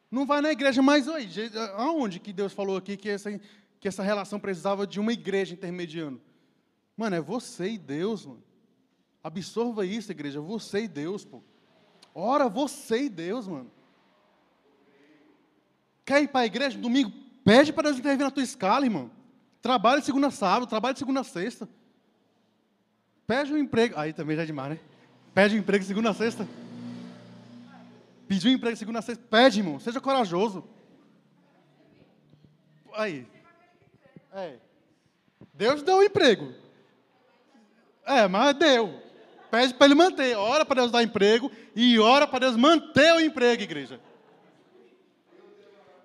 [0.09, 1.27] Não vai na igreja, mas oi,
[1.75, 3.37] aonde que Deus falou aqui que essa,
[3.81, 6.21] que essa relação precisava de uma igreja intermediando?
[6.95, 8.41] Mano, é você e Deus, mano.
[9.21, 11.43] Absorva isso, igreja, você e Deus, pô.
[12.13, 13.69] Ora, você e Deus, mano.
[16.05, 17.11] Quer ir para a igreja domingo?
[17.43, 19.11] Pede para Deus intervir na tua escala, irmão.
[19.61, 21.67] Trabalhe de segunda sábado, trabalhe de segunda sexta.
[23.27, 23.95] Pede um emprego.
[23.97, 24.79] Aí também já é demais, né?
[25.33, 26.47] Pede um emprego segunda a sexta.
[28.27, 29.23] Pediu um emprego segunda a sexta.
[29.29, 29.79] Pede, irmão.
[29.79, 30.63] Seja corajoso.
[32.93, 33.27] Aí.
[34.33, 34.55] É.
[35.53, 36.53] Deus deu o um emprego.
[38.05, 39.01] É, mas deu.
[39.49, 40.35] Pede para ele manter.
[40.35, 43.99] Ora para Deus dar emprego e ora para Deus manter o emprego, igreja.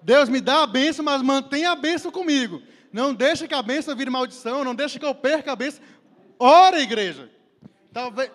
[0.02, 2.62] Deus me dá a bênção, mas mantenha a bênção comigo.
[2.92, 5.82] Não deixe que a bênção vire maldição, não deixe que eu perca a bênção,
[6.42, 7.30] Ora, igreja.
[7.92, 8.30] Talvez.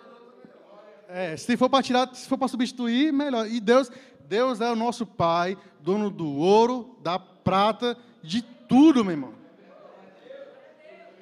[1.08, 3.48] É, se for para tirar, se for para substituir, melhor.
[3.48, 3.90] E Deus,
[4.28, 9.34] Deus é o nosso Pai, dono do ouro, da prata, de tudo, meu irmão.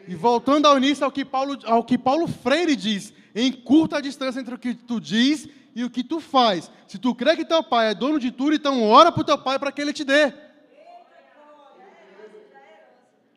[0.06, 4.40] E voltando ao início, ao que Paulo, ao que Paulo Freire diz, em curta distância
[4.40, 6.70] entre o que tu diz e o que tu faz.
[6.86, 9.38] Se tu crê que teu pai é dono de tudo, então ora para o teu
[9.38, 10.32] pai para que ele te dê.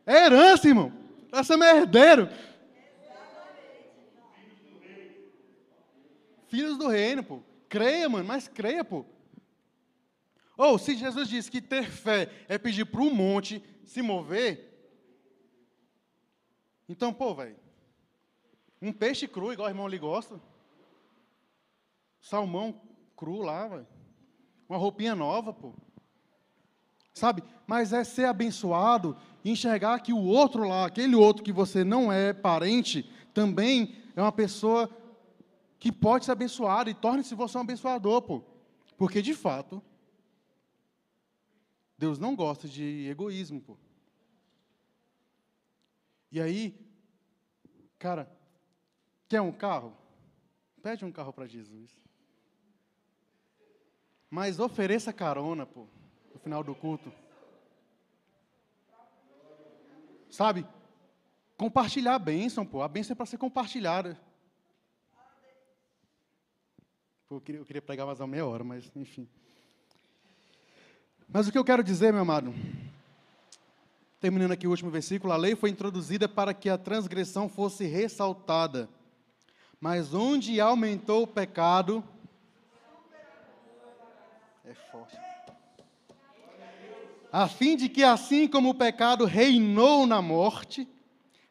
[0.05, 0.91] É herança, irmão.
[1.31, 2.29] Essa é herdeiro.
[6.47, 7.41] Filhos do reino, pô.
[7.69, 9.05] Creia, mano, mas creia, pô.
[10.57, 14.67] Ou se Jesus disse que ter fé é pedir para um monte se mover,
[16.89, 17.55] então, pô, velho,
[18.81, 20.39] um peixe cru, igual o irmão ali gosta,
[22.21, 22.81] salmão
[23.15, 23.87] cru lá, velho,
[24.69, 25.73] uma roupinha nova, pô.
[27.13, 27.43] Sabe?
[27.65, 32.11] Mas é ser abençoado e enxergar que o outro lá, aquele outro que você não
[32.11, 34.89] é parente, também é uma pessoa
[35.79, 38.43] que pode ser abençoado e torne-se você um abençoador, pô.
[38.97, 39.81] Porque de fato,
[41.97, 43.77] Deus não gosta de egoísmo, pô.
[46.31, 46.75] E aí,
[47.97, 48.29] cara,
[49.27, 49.95] quer um carro?
[50.81, 51.91] Pede um carro para Jesus.
[54.29, 55.87] Mas ofereça carona, pô,
[56.33, 57.11] no final do culto.
[60.29, 60.67] Sabe?
[61.55, 62.81] Compartilhar a bênção, pô.
[62.81, 64.19] A bênção é para ser compartilhada.
[67.29, 69.27] Eu queria, eu queria pregar mais uma meia hora, mas enfim.
[71.27, 72.55] Mas o que eu quero dizer, meu amado,
[74.21, 78.87] terminando aqui o último versículo, a lei foi introduzida para que a transgressão fosse ressaltada.
[79.79, 82.01] Mas onde aumentou o pecado.
[84.63, 85.17] É forte.
[87.29, 90.87] A fim de que, assim como o pecado reinou na morte,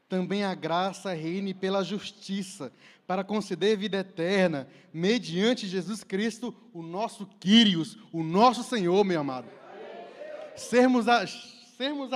[0.08, 2.72] também a graça reine pela justiça,
[3.06, 9.48] para conceder vida eterna, mediante Jesus Cristo, o nosso Quírios, o nosso Senhor, meu amado.
[10.56, 11.24] Sermos, a,
[11.76, 12.10] sermos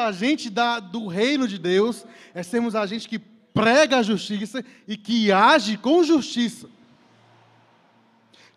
[0.51, 5.77] da, do reino de Deus é sermos agente que prega a justiça e que age
[5.77, 6.69] com justiça.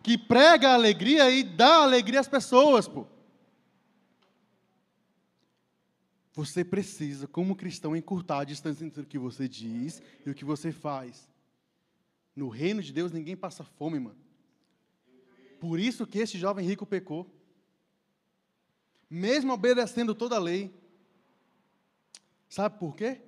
[0.02, 3.06] Que prega a alegria e dá alegria às pessoas, pô.
[6.34, 10.44] Você precisa, como cristão, encurtar a distância entre o que você diz e o que
[10.44, 11.32] você faz.
[12.36, 14.18] No reino de Deus ninguém passa fome, mano.
[15.60, 17.30] Por isso que esse jovem rico pecou.
[19.10, 20.74] Mesmo obedecendo toda a lei.
[22.50, 23.22] Sabe por quê?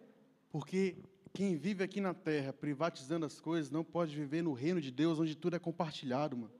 [0.51, 0.97] Porque
[1.33, 5.19] quem vive aqui na terra privatizando as coisas não pode viver no reino de Deus
[5.19, 6.53] onde tudo é compartilhado, mano.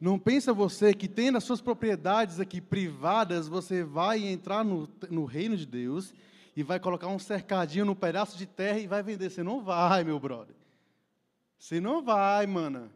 [0.00, 5.24] Não pensa você que tendo as suas propriedades aqui privadas, você vai entrar no, no
[5.24, 6.12] reino de Deus
[6.54, 9.30] e vai colocar um cercadinho no pedaço de terra e vai vender.
[9.30, 10.54] Você não vai, meu brother.
[11.58, 12.90] Você não vai, mana.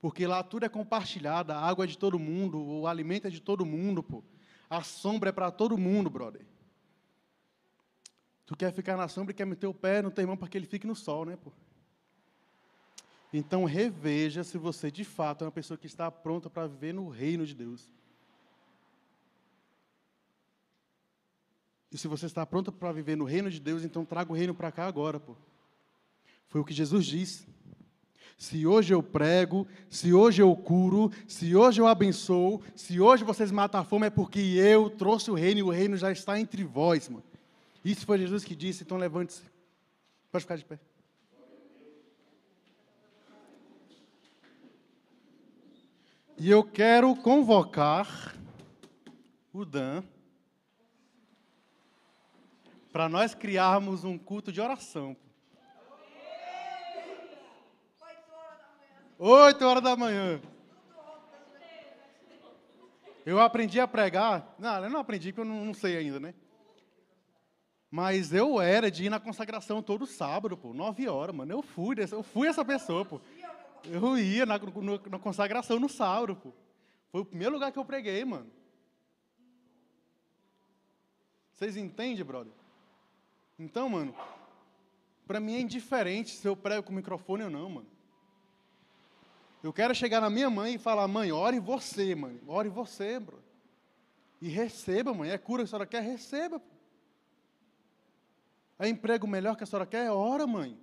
[0.00, 3.40] Porque lá tudo é compartilhado, a água é de todo mundo, o alimento é de
[3.40, 4.22] todo mundo, pô.
[4.68, 6.46] A sombra é para todo mundo, brother.
[8.46, 10.56] Tu quer ficar na sombra e quer meter o pé no teu irmão para que
[10.56, 11.52] ele fique no sol, né, pô?
[13.32, 17.08] Então reveja se você de fato é uma pessoa que está pronta para viver no
[17.08, 17.92] reino de Deus.
[21.92, 24.54] E se você está pronto para viver no reino de Deus, então traga o reino
[24.54, 25.34] para cá agora, pô.
[26.46, 27.46] Foi o que Jesus disse.
[28.38, 33.50] Se hoje eu prego, se hoje eu curo, se hoje eu abençoo, se hoje vocês
[33.50, 36.64] matam a fome, é porque eu trouxe o reino e o reino já está entre
[36.64, 37.24] vós, mano.
[37.84, 39.42] Isso foi Jesus que disse, então levante-se.
[40.30, 40.78] Pode ficar de pé.
[46.38, 48.34] E eu quero convocar
[49.52, 50.02] o Dan
[52.92, 55.16] para nós criarmos um culto de oração.
[59.18, 60.40] Oito horas da manhã.
[63.24, 64.54] Eu aprendi a pregar.
[64.58, 66.34] Não, eu não aprendi porque eu não, não sei ainda, né?
[67.90, 71.52] Mas eu era de ir na consagração todo sábado, pô, nove horas, mano.
[71.52, 73.20] Eu fui, eu fui essa pessoa, pô.
[73.84, 76.52] Eu ia na, no, na consagração no Sauro, pô.
[77.10, 78.50] Foi o primeiro lugar que eu preguei, mano.
[81.52, 82.59] Vocês entendem, brother?
[83.60, 84.14] Então, mano,
[85.26, 87.86] para mim é indiferente se eu prego com o microfone ou não, mano.
[89.62, 92.40] Eu quero chegar na minha mãe e falar, mãe, ore você, mãe.
[92.46, 93.38] Ore você, bro.
[94.40, 95.30] E receba, mãe.
[95.30, 96.60] É cura que a senhora quer, receba.
[98.78, 100.10] É emprego melhor que a senhora quer?
[100.10, 100.76] Ora, mãe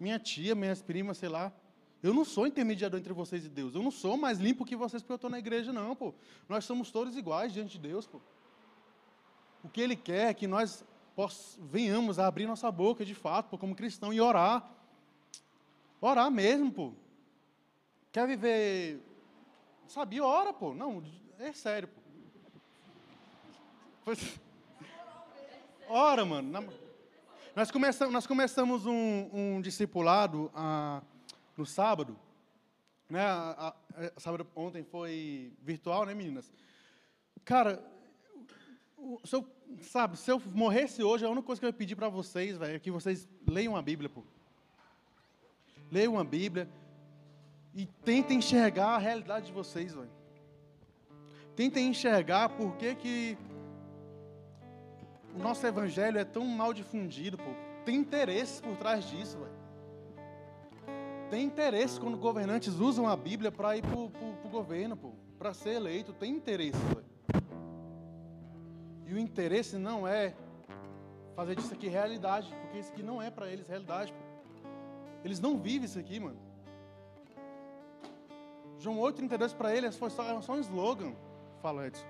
[0.00, 1.52] minha tia, minhas primas, sei lá.
[2.02, 3.74] Eu não sou intermediador entre vocês e Deus.
[3.74, 6.14] Eu não sou mais limpo que vocês porque eu estou na igreja, não, pô.
[6.48, 8.22] Nós somos todos iguais diante de Deus, pô.
[9.62, 10.84] O que Ele quer é que nós
[11.60, 14.70] venhamos a abrir nossa boca, de fato, como cristão, e orar.
[16.00, 16.92] Orar mesmo, pô.
[18.10, 19.00] Quer viver...
[19.86, 20.72] Sabia, ora, pô.
[20.72, 21.02] Não,
[21.38, 22.00] é sério, pô.
[25.88, 26.72] Ora, mano.
[27.54, 31.02] Nós começamos, nós começamos um, um discipulado ah,
[31.56, 32.16] no sábado.
[33.08, 33.20] Né?
[33.20, 36.50] A, a, a, sábado ontem foi virtual, né, meninas?
[37.44, 37.84] Cara,
[39.24, 39.46] se eu,
[39.82, 42.78] sabe, se eu morresse hoje, a única coisa que eu ia pedir para vocês, é
[42.78, 44.22] que vocês leiam a Bíblia, pô.
[45.90, 46.68] Leiam a Bíblia
[47.74, 50.10] e tentem enxergar a realidade de vocês, velho.
[51.56, 53.38] Tentem enxergar por que que
[55.34, 57.50] o nosso evangelho é tão mal difundido, pô.
[57.84, 59.60] Tem interesse por trás disso, velho.
[61.28, 65.12] Tem interesse quando governantes usam a Bíblia para ir para o governo, pô.
[65.38, 67.09] Para ser eleito, tem interesse, velho.
[69.10, 70.32] E o interesse não é
[71.34, 74.14] fazer disso aqui realidade, porque isso aqui não é para eles realidade.
[75.24, 76.38] Eles não vivem isso aqui, mano.
[78.78, 81.12] João 8,32 para eles foi só, é só um slogan,
[81.60, 82.06] fala Edson.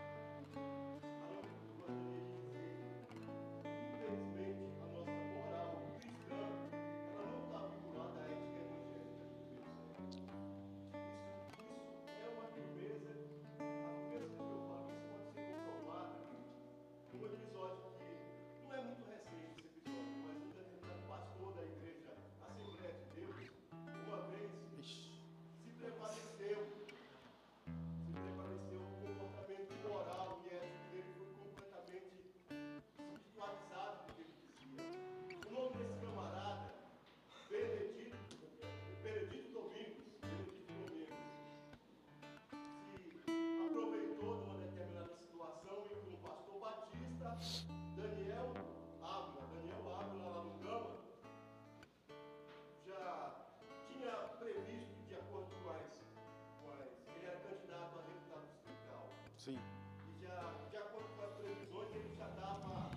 [59.40, 59.58] Sim.
[60.06, 62.90] E já, de acordo com as previsões, ele já estava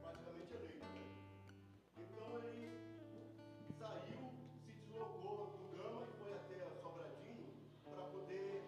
[0.00, 0.84] praticamente eleito.
[0.86, 1.02] Né?
[1.96, 2.70] Então ele
[3.76, 4.30] saiu,
[4.64, 7.50] se deslocou do Gama e foi até Sobradinho
[7.82, 8.62] para poder.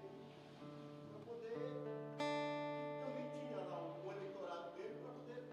[1.11, 1.59] Para poder.
[3.07, 5.49] Também tinha lá o, o eleitorado dele para poder.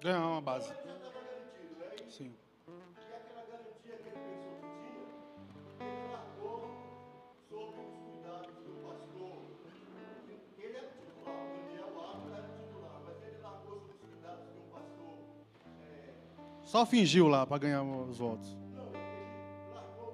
[0.00, 0.72] Ganhar uma base.
[0.72, 1.94] Então ele já estava garantido, né?
[2.04, 2.34] E, Sim.
[16.68, 18.54] Só fingiu lá para ganhar os votos.
[18.76, 20.12] não, ele largou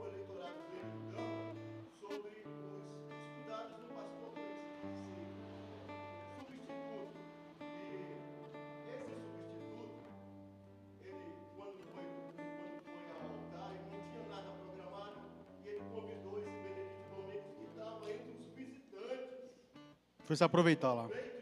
[21.31, 21.34] o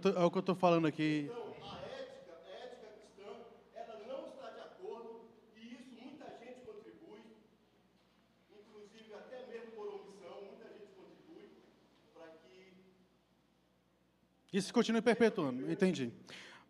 [0.00, 1.30] que eu tô, é o que eu tô falando aqui.
[1.70, 3.28] A ética, a ética cristã,
[3.76, 5.20] ela não está de acordo,
[5.56, 7.20] isso muita gente contribui,
[8.56, 11.50] inclusive até mesmo por omissão, muita gente contribui
[12.14, 12.72] para que
[14.52, 16.12] Isso continua perpetuando, entendi.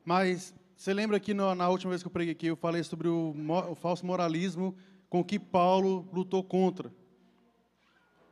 [0.05, 3.09] Mas você lembra que no- na última vez que eu preguei aqui, eu falei sobre
[3.09, 3.35] o,
[3.71, 4.77] o falso moralismo
[5.09, 6.93] com que Paulo lutou contra.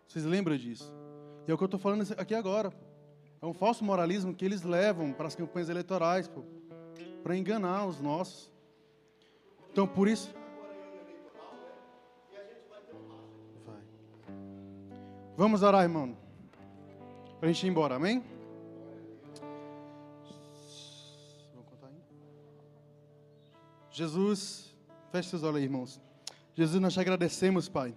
[0.08, 0.92] Vocês lembram disso?
[1.46, 2.72] E é o que eu estou falando aqui agora.
[3.42, 6.30] É um falso moralismo que eles levam para as campanhas eleitorais,
[7.22, 8.50] para enganar os nossos.
[9.72, 10.34] Então, por isso.
[13.66, 13.80] vai.
[15.36, 16.16] Vamos orar, irmão.
[17.38, 18.22] Para a gente ir embora, amém?
[23.90, 24.74] Jesus,
[25.10, 26.00] feche seus olhos aí, irmãos.
[26.54, 27.94] Jesus, nós te agradecemos, Pai,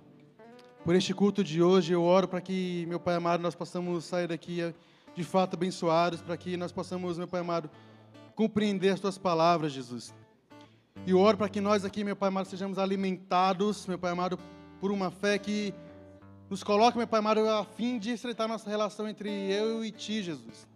[0.83, 1.93] por este culto de hoje.
[1.93, 4.73] Eu oro para que, meu Pai amado, nós possamos sair daqui
[5.15, 7.69] de fato abençoados, para que nós possamos, meu Pai amado,
[8.35, 10.13] compreender as tuas palavras, Jesus.
[11.05, 14.39] E oro para que nós aqui, meu Pai amado, sejamos alimentados, meu Pai amado,
[14.79, 15.73] por uma fé que
[16.49, 20.23] nos coloque, meu Pai amado, a fim de estreitar nossa relação entre eu e Ti,
[20.23, 20.67] Jesus.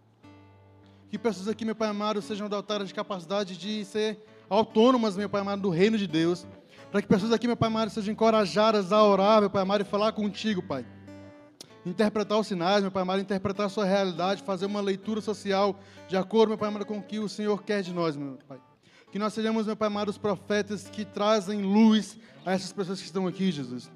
[1.10, 4.18] Que pessoas aqui, meu Pai amado, sejam dotadas de capacidade de ser
[4.48, 6.46] autônomas, meu Pai amado, do reino de Deus.
[6.90, 9.84] Para que pessoas aqui, meu Pai amado, sejam encorajadas a orar, meu Pai amado, e
[9.84, 10.84] falar contigo, Pai.
[11.86, 16.16] Interpretar os sinais, meu Pai amado, interpretar a sua realidade, fazer uma leitura social de
[16.16, 18.58] acordo, meu Pai amado, com o que o Senhor quer de nós, meu Pai.
[19.10, 23.06] Que nós sejamos, meu Pai amado, os profetas que trazem luz a essas pessoas que
[23.06, 23.90] estão aqui, Jesus.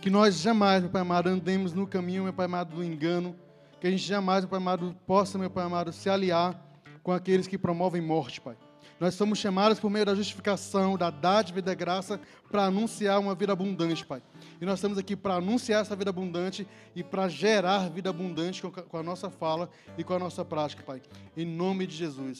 [0.00, 3.36] Que nós jamais, meu Pai amado, andemos no caminho, meu Pai amado, do engano.
[3.80, 6.58] Que a gente jamais, meu Pai amado, possa, meu Pai amado, se aliar
[7.02, 8.56] com aqueles que promovem morte, Pai.
[9.00, 12.20] Nós somos chamados por meio da justificação, da dádiva e da graça
[12.50, 14.20] para anunciar uma vida abundante, Pai.
[14.60, 18.96] E nós estamos aqui para anunciar essa vida abundante e para gerar vida abundante com
[18.96, 21.00] a nossa fala e com a nossa prática, Pai.
[21.36, 22.36] Em nome de Jesus.